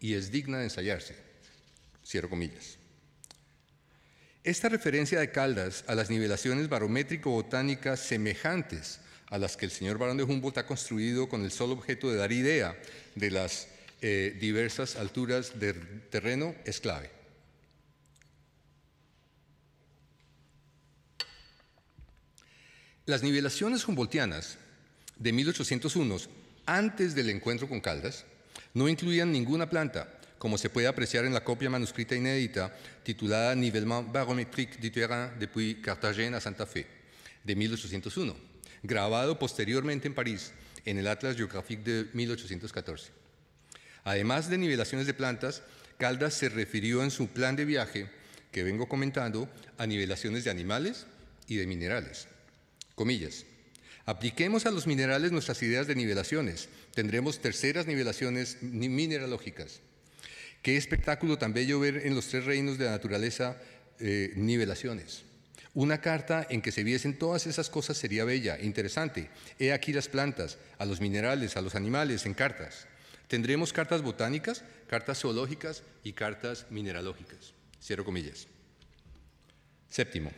y 0.00 0.14
es 0.14 0.30
digna 0.30 0.58
de 0.58 0.64
ensayarse. 0.64 1.16
Cierro 2.06 2.30
comillas. 2.30 2.78
Esta 4.44 4.68
referencia 4.68 5.18
de 5.18 5.32
Caldas 5.32 5.84
a 5.86 5.94
las 5.94 6.10
nivelaciones 6.10 6.68
barométrico-botánicas 6.68 7.98
semejantes 7.98 9.00
a 9.28 9.38
las 9.38 9.56
que 9.56 9.64
el 9.64 9.72
señor 9.72 9.98
Barón 9.98 10.18
de 10.18 10.24
Humboldt 10.24 10.58
ha 10.58 10.66
construido 10.66 11.28
con 11.28 11.42
el 11.42 11.50
solo 11.50 11.72
objeto 11.72 12.10
de 12.10 12.18
dar 12.18 12.30
idea 12.30 12.78
de 13.14 13.30
las 13.30 13.68
eh, 14.02 14.36
diversas 14.38 14.96
alturas 14.96 15.58
del 15.58 16.02
terreno 16.10 16.54
es 16.66 16.78
clave. 16.78 17.10
Las 23.06 23.22
nivelaciones 23.22 23.88
humboldtianas 23.88 24.58
de 25.16 25.32
1801 25.32 26.43
antes 26.66 27.14
del 27.14 27.30
encuentro 27.30 27.68
con 27.68 27.80
Caldas, 27.80 28.24
no 28.74 28.88
incluían 28.88 29.32
ninguna 29.32 29.68
planta, 29.68 30.08
como 30.38 30.58
se 30.58 30.68
puede 30.68 30.86
apreciar 30.86 31.24
en 31.24 31.32
la 31.32 31.44
copia 31.44 31.70
manuscrita 31.70 32.14
inédita 32.14 32.74
titulada 33.02 33.54
Nivellement 33.54 34.12
barométrique 34.12 34.78
du 34.80 34.90
terrain 34.90 35.30
depuis 35.38 35.80
Cartagena 35.80 36.38
a 36.38 36.40
Santa 36.40 36.66
Fe, 36.66 36.86
de 37.42 37.56
1801, 37.56 38.36
grabado 38.82 39.38
posteriormente 39.38 40.08
en 40.08 40.14
París 40.14 40.52
en 40.84 40.98
el 40.98 41.06
Atlas 41.06 41.36
Geographique 41.36 41.82
de 41.82 42.08
1814. 42.12 43.10
Además 44.04 44.50
de 44.50 44.58
nivelaciones 44.58 45.06
de 45.06 45.14
plantas, 45.14 45.62
Caldas 45.98 46.34
se 46.34 46.48
refirió 46.48 47.02
en 47.02 47.10
su 47.10 47.28
plan 47.28 47.56
de 47.56 47.64
viaje, 47.64 48.10
que 48.52 48.62
vengo 48.62 48.88
comentando, 48.88 49.48
a 49.78 49.86
nivelaciones 49.86 50.44
de 50.44 50.50
animales 50.50 51.06
y 51.48 51.56
de 51.56 51.66
minerales. 51.66 52.28
Comillas. 52.94 53.46
Apliquemos 54.06 54.66
a 54.66 54.70
los 54.70 54.86
minerales 54.86 55.32
nuestras 55.32 55.62
ideas 55.62 55.86
de 55.86 55.94
nivelaciones. 55.94 56.68
Tendremos 56.94 57.40
terceras 57.40 57.86
nivelaciones 57.86 58.62
mineralógicas. 58.62 59.80
Qué 60.60 60.76
espectáculo 60.76 61.38
tan 61.38 61.54
bello 61.54 61.80
ver 61.80 62.06
en 62.06 62.14
los 62.14 62.28
tres 62.28 62.44
reinos 62.44 62.76
de 62.78 62.84
la 62.84 62.92
naturaleza 62.92 63.56
eh, 63.98 64.32
nivelaciones. 64.36 65.24
Una 65.72 66.00
carta 66.00 66.46
en 66.48 66.62
que 66.62 66.70
se 66.70 66.84
viesen 66.84 67.18
todas 67.18 67.46
esas 67.46 67.68
cosas 67.68 67.96
sería 67.96 68.24
bella, 68.24 68.60
interesante. 68.60 69.28
He 69.58 69.72
aquí 69.72 69.92
las 69.92 70.08
plantas, 70.08 70.58
a 70.78 70.84
los 70.84 71.00
minerales, 71.00 71.56
a 71.56 71.62
los 71.62 71.74
animales, 71.74 72.26
en 72.26 72.34
cartas. 72.34 72.86
Tendremos 73.26 73.72
cartas 73.72 74.02
botánicas, 74.02 74.62
cartas 74.86 75.20
zoológicas 75.20 75.82
y 76.04 76.12
cartas 76.12 76.66
mineralógicas. 76.70 77.54
Cierro 77.82 78.04
comillas. 78.04 78.46
Séptimo. 79.88 80.30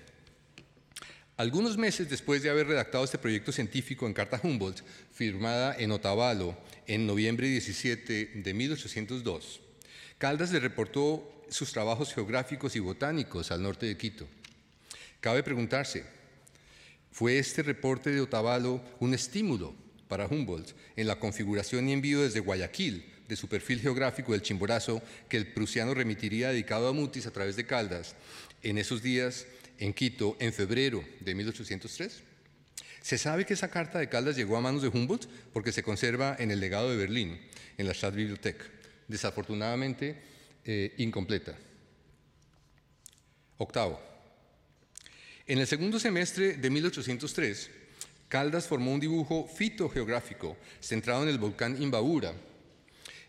Algunos 1.39 1.77
meses 1.77 2.09
después 2.09 2.43
de 2.43 2.49
haber 2.49 2.67
redactado 2.67 3.05
este 3.05 3.19
proyecto 3.19 3.53
científico 3.53 4.07
en 4.07 4.15
Carta 4.15 4.41
Humboldt, 4.43 4.81
firmada 5.13 5.77
en 5.79 5.93
Otavalo 5.93 6.57
en 6.87 7.07
noviembre 7.07 7.47
17 7.47 8.33
de 8.37 8.55
1802, 8.55 9.61
Caldas 10.17 10.51
le 10.51 10.61
reportó 10.61 11.31
sus 11.51 11.73
trabajos 11.73 12.15
geográficos 12.15 12.75
y 12.75 12.81
botánicos 12.81 13.51
al 13.51 13.63
norte 13.63 13.85
de 13.85 13.99
Quito. 13.99 14.27
Cabe 15.21 15.43
preguntarse, 15.43 16.07
¿fue 17.13 17.39
este 17.39 17.63
reporte 17.63 18.09
de 18.09 18.23
Otavalo 18.23 18.83
un 19.01 19.13
estímulo 19.13 19.75
para 20.09 20.29
Humboldt 20.29 20.75
en 20.97 21.07
la 21.07 21.19
configuración 21.19 21.87
y 21.87 21.93
envío 21.93 22.23
desde 22.23 22.41
Guayaquil 22.41 23.13
de 23.29 23.37
su 23.37 23.47
perfil 23.47 23.81
geográfico 23.81 24.33
del 24.33 24.41
Chimborazo 24.41 25.03
que 25.29 25.37
el 25.37 25.53
prusiano 25.53 25.93
remitiría 25.93 26.49
dedicado 26.49 26.89
a 26.89 26.95
Mutis 26.95 27.27
a 27.27 27.31
través 27.33 27.57
de 27.57 27.67
Caldas 27.67 28.15
en 28.63 28.79
esos 28.79 29.03
días 29.03 29.47
en 29.79 29.93
Quito 29.93 30.37
en 30.41 30.53
febrero 30.53 31.05
de 31.21 31.35
1803? 31.35 32.23
Se 33.03 33.19
sabe 33.19 33.47
que 33.47 33.55
esa 33.55 33.71
carta 33.71 33.99
de 33.99 34.09
Caldas 34.09 34.37
llegó 34.37 34.57
a 34.57 34.61
manos 34.61 34.83
de 34.83 34.89
Humboldt 34.89 35.29
porque 35.53 35.73
se 35.73 35.83
conserva 35.83 36.37
en 36.39 36.51
el 36.51 36.61
legado 36.61 36.91
de 36.91 36.97
Berlín, 36.97 37.41
en 37.79 37.87
la 37.87 37.95
Stadtbibliothek, 37.95 38.57
desafortunadamente 39.07 40.21
eh, 40.65 40.95
incompleta. 40.99 41.57
Octavo. 43.59 44.01
En 45.47 45.59
el 45.59 45.67
segundo 45.67 46.01
semestre 46.01 46.57
de 46.57 46.71
1803, 46.71 47.71
Caldas 48.29 48.67
formó 48.67 48.93
un 48.93 48.99
dibujo 48.99 49.47
fitogeográfico 49.47 50.57
centrado 50.81 51.23
en 51.23 51.29
el 51.29 51.39
volcán 51.39 51.81
Imbabura, 51.81 52.35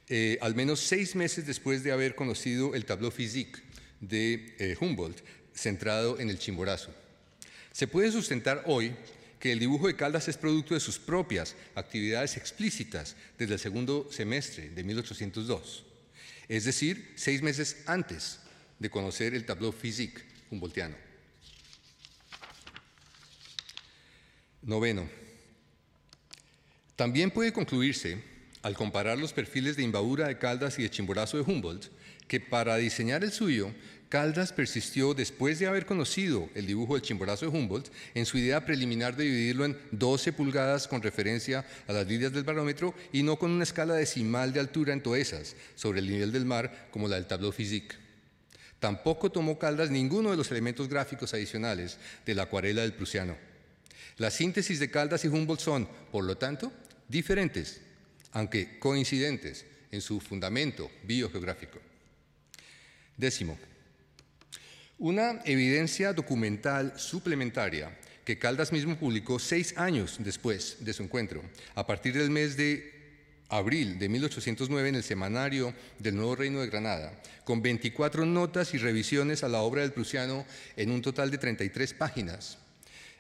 eh, 0.10 0.40
al 0.42 0.56
menos 0.56 0.80
seis 0.80 1.16
meses 1.16 1.46
después 1.46 1.84
de 1.84 1.92
haber 1.92 2.16
conocido 2.16 2.74
el 2.74 2.86
tableau 2.86 3.12
physique 3.12 3.62
de 4.00 4.56
eh, 4.58 4.76
Humboldt, 4.80 5.22
centrado 5.58 6.20
en 6.20 6.30
el 6.30 6.40
Chimborazo. 6.40 6.94
Se 7.72 7.88
puede 7.88 8.12
sustentar 8.12 8.64
hoy 8.66 8.96
que 9.40 9.52
el 9.52 9.60
dibujo 9.60 9.88
de 9.88 9.96
Caldas 9.96 10.28
es 10.28 10.38
producto 10.38 10.74
de 10.74 10.80
sus 10.80 10.98
propias 10.98 11.56
actividades 11.76 12.38
explícitas 12.38 13.16
desde 13.38 13.56
el 13.56 13.60
segundo 13.60 14.08
semestre 14.12 14.70
de 14.70 14.84
1802, 14.84 15.84
es 16.48 16.66
decir, 16.66 17.14
seis 17.16 17.42
meses 17.42 17.84
antes 17.86 18.40
de 18.80 18.90
conocer 18.90 19.34
el 19.34 19.46
tableau 19.46 19.72
physique 19.72 20.24
humboldtiano. 20.50 20.96
Noveno. 24.64 25.08
También 26.96 27.32
puede 27.32 27.54
concluirse, 27.54 28.22
al 28.64 28.76
comparar 28.76 29.18
los 29.18 29.34
perfiles 29.34 29.78
de 29.78 29.84
Imbabura 29.84 30.28
de 30.28 30.40
Caldas 30.40 30.78
y 30.80 30.84
de 30.84 30.90
Chimborazo 30.90 31.38
de 31.38 31.44
Humboldt, 31.44 31.90
que 32.28 32.40
para 32.40 32.76
diseñar 32.76 33.24
el 33.24 33.32
suyo, 33.32 33.72
Caldas 34.10 34.54
persistió, 34.54 35.14
después 35.14 35.60
de 35.60 35.68
haber 35.68 35.86
conocido 35.86 36.50
el 36.56 36.66
dibujo 36.66 36.94
del 36.94 37.02
chimborazo 37.02 37.46
de 37.46 37.58
Humboldt, 37.58 37.92
en 38.14 38.26
su 38.26 38.38
idea 38.38 38.64
preliminar 38.64 39.18
de 39.18 39.26
dividirlo 39.26 39.66
en 39.66 39.78
12 39.92 40.32
pulgadas 40.32 40.88
con 40.88 41.02
referencia 41.02 41.66
a 41.88 41.94
las 41.94 42.08
líneas 42.08 42.32
del 42.32 42.46
barómetro 42.46 42.96
y 43.12 43.24
no 43.24 43.38
con 43.38 43.52
una 43.52 43.64
escala 43.64 43.96
decimal 43.96 44.54
de 44.54 44.62
altura 44.62 44.94
en 44.94 45.04
toesas 45.04 45.58
sobre 45.76 46.00
el 46.00 46.10
nivel 46.10 46.32
del 46.32 46.46
mar 46.46 46.88
como 46.90 47.10
la 47.10 47.16
del 47.18 47.28
tableau 47.28 47.52
physique. 47.52 47.96
Tampoco 48.80 49.30
tomó 49.30 49.60
Caldas 49.60 49.90
ninguno 49.90 50.32
de 50.32 50.38
los 50.38 50.52
elementos 50.52 50.88
gráficos 50.88 51.34
adicionales 51.34 51.98
de 52.26 52.36
la 52.36 52.44
acuarela 52.44 52.84
del 52.84 52.94
prusiano. 52.94 53.36
La 54.18 54.32
síntesis 54.32 54.80
de 54.80 54.90
Caldas 54.90 55.26
y 55.26 55.28
Humboldt 55.28 55.62
son, 55.62 55.88
por 56.12 56.24
lo 56.24 56.38
tanto, 56.38 56.72
diferentes, 57.10 57.82
aunque 58.32 58.80
coincidentes 58.80 59.66
en 59.92 60.00
su 60.02 60.22
fundamento 60.22 60.90
biogeográfico. 61.04 61.80
Décimo, 63.18 63.58
una 65.00 65.42
evidencia 65.46 66.14
documental 66.14 66.94
suplementaria 66.98 67.96
que 68.26 68.40
Caldas 68.40 68.72
mismo 68.72 68.98
publicó 68.98 69.40
seis 69.40 69.78
años 69.78 70.18
después 70.20 70.78
de 70.80 70.92
su 70.92 71.04
encuentro, 71.04 71.44
a 71.76 71.86
partir 71.86 72.18
del 72.18 72.30
mes 72.30 72.58
de 72.58 72.94
abril 73.50 74.00
de 74.00 74.10
1809 74.10 74.90
en 74.90 74.96
el 74.96 75.04
Semanario 75.04 75.74
del 76.00 76.16
Nuevo 76.16 76.36
Reino 76.36 76.60
de 76.60 76.68
Granada, 76.68 77.14
con 77.46 77.62
24 77.62 78.26
notas 78.26 78.74
y 78.74 78.78
revisiones 78.80 79.44
a 79.44 79.48
la 79.48 79.62
obra 79.62 79.84
del 79.84 79.94
prusiano 79.94 80.46
en 80.76 80.92
un 80.92 81.02
total 81.02 81.32
de 81.32 81.38
33 81.38 81.94
páginas 81.94 82.58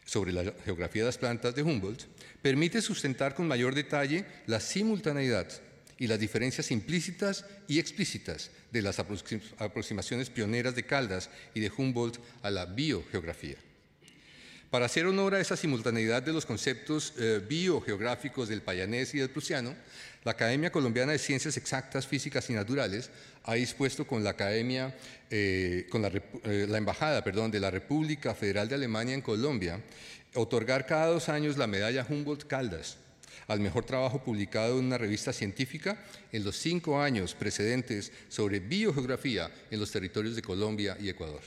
sobre 0.03 0.33
la 0.33 0.51
geografía 0.65 1.03
de 1.03 1.07
las 1.07 1.17
plantas 1.17 1.55
de 1.55 1.63
Humboldt, 1.63 2.05
permite 2.41 2.81
sustentar 2.81 3.35
con 3.35 3.47
mayor 3.47 3.75
detalle 3.75 4.25
la 4.47 4.59
simultaneidad 4.59 5.47
y 5.99 6.07
las 6.07 6.19
diferencias 6.19 6.71
implícitas 6.71 7.45
y 7.67 7.79
explícitas 7.79 8.51
de 8.71 8.81
las 8.81 8.99
aproximaciones 8.99 10.29
pioneras 10.29 10.75
de 10.75 10.85
Caldas 10.85 11.29
y 11.53 11.59
de 11.59 11.71
Humboldt 11.75 12.19
a 12.43 12.49
la 12.49 12.65
biogeografía. 12.65 13.57
Para 14.69 14.85
hacer 14.85 15.05
honor 15.05 15.33
a 15.33 15.39
esa 15.39 15.55
simultaneidad 15.55 16.21
de 16.21 16.33
los 16.33 16.45
conceptos 16.45 17.13
eh, 17.17 17.41
biogeográficos 17.47 18.49
del 18.49 18.61
payanés 18.61 19.15
y 19.15 19.19
del 19.19 19.29
prusiano, 19.29 19.73
la 20.25 20.31
Academia 20.31 20.73
Colombiana 20.73 21.13
de 21.13 21.19
Ciencias 21.19 21.55
Exactas, 21.55 22.05
Físicas 22.05 22.49
y 22.49 22.53
Naturales 22.53 23.09
ha 23.45 23.53
dispuesto 23.53 24.05
con 24.05 24.25
la 24.25 24.31
Academia, 24.31 24.93
eh, 25.31 25.87
con 25.89 26.01
la, 26.01 26.09
eh, 26.09 26.67
Embajada 26.69 27.21
de 27.21 27.59
la 27.61 27.71
República 27.71 28.35
Federal 28.35 28.67
de 28.67 28.75
Alemania 28.75 29.15
en 29.15 29.21
Colombia, 29.21 29.81
otorgar 30.35 30.85
cada 30.85 31.07
dos 31.07 31.29
años 31.29 31.55
la 31.55 31.67
medalla 31.67 32.05
Humboldt 32.07 32.45
Caldas 32.45 32.97
al 33.47 33.59
mejor 33.59 33.85
trabajo 33.85 34.23
publicado 34.23 34.79
en 34.79 34.85
una 34.85 34.97
revista 34.97 35.31
científica 35.33 36.03
en 36.31 36.43
los 36.43 36.57
cinco 36.57 37.01
años 37.01 37.33
precedentes 37.33 38.11
sobre 38.27 38.59
biogeografía 38.59 39.51
en 39.71 39.79
los 39.79 39.91
territorios 39.91 40.35
de 40.35 40.41
Colombia 40.41 40.97
y 40.99 41.09
Ecuador. 41.09 41.41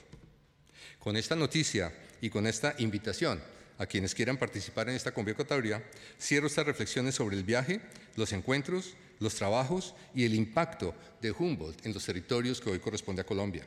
Con 0.98 1.16
esta 1.16 1.36
noticia 1.36 1.92
y 2.20 2.30
con 2.30 2.46
esta 2.46 2.74
invitación 2.78 3.40
a 3.78 3.86
quienes 3.86 4.14
quieran 4.14 4.36
participar 4.36 4.90
en 4.90 4.94
esta 4.96 5.12
convocatoria, 5.12 5.82
cierro 6.20 6.46
estas 6.46 6.66
reflexiones 6.66 7.14
sobre 7.14 7.36
el 7.36 7.44
viaje, 7.44 7.80
los 8.16 8.32
encuentros, 8.34 8.94
los 9.20 9.34
trabajos 9.34 9.94
y 10.14 10.24
el 10.24 10.34
impacto 10.34 10.94
de 11.22 11.30
Humboldt 11.30 11.86
en 11.86 11.94
los 11.94 12.04
territorios 12.04 12.60
que 12.60 12.68
hoy 12.68 12.78
corresponde 12.78 13.22
a 13.22 13.26
Colombia. 13.26 13.66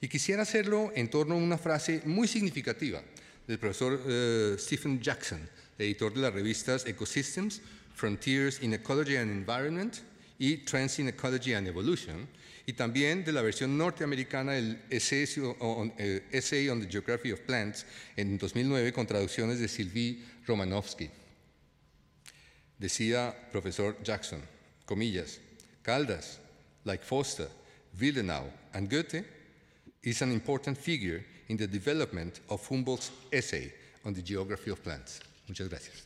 Y 0.00 0.08
quisiera 0.08 0.42
hacerlo 0.42 0.90
en 0.94 1.10
torno 1.10 1.34
a 1.34 1.38
una 1.38 1.58
frase 1.58 2.00
muy 2.06 2.28
significativa 2.28 3.02
del 3.46 3.58
profesor 3.58 4.00
eh, 4.06 4.56
Stephen 4.58 5.00
Jackson, 5.00 5.46
editor 5.78 6.12
de 6.12 6.20
las 6.20 6.32
revistas 6.32 6.86
Ecosystems, 6.86 7.60
Frontiers 7.94 8.60
in 8.62 8.74
Ecology 8.74 9.16
and 9.16 9.30
Environment 9.30 10.02
y 10.38 10.58
Trends 10.64 10.98
in 10.98 11.08
Ecology 11.08 11.54
and 11.54 11.66
Evolution, 11.66 12.28
y 12.66 12.72
también 12.72 13.24
de 13.24 13.32
la 13.32 13.42
versión 13.42 13.78
norteamericana 13.78 14.52
del 14.52 14.82
Essay 14.90 16.68
on, 16.68 16.80
the 16.80 16.88
Geography 16.90 17.30
of 17.30 17.40
Plants 17.46 17.86
en 18.16 18.36
2009 18.38 18.92
con 18.92 19.06
traducciones 19.06 19.60
de 19.60 19.68
Sylvie 19.68 20.22
Romanovsky. 20.46 21.08
Decía 22.78 23.34
profesor 23.52 23.96
Jackson, 24.02 24.42
comillas, 24.84 25.40
Caldas, 25.82 26.38
like 26.84 27.04
Foster, 27.04 27.48
Wildenau 27.98 28.50
and 28.74 28.90
Goethe, 28.90 29.24
is 30.02 30.20
an 30.22 30.32
important 30.32 30.76
figure 30.76 31.24
in 31.48 31.56
the 31.56 31.66
development 31.66 32.40
of 32.50 32.66
Humboldt's 32.68 33.10
essay 33.32 33.72
on 34.04 34.12
the 34.12 34.22
geography 34.22 34.70
of 34.70 34.82
plants. 34.82 35.20
Muchas 35.48 35.68
gracias. 35.68 36.04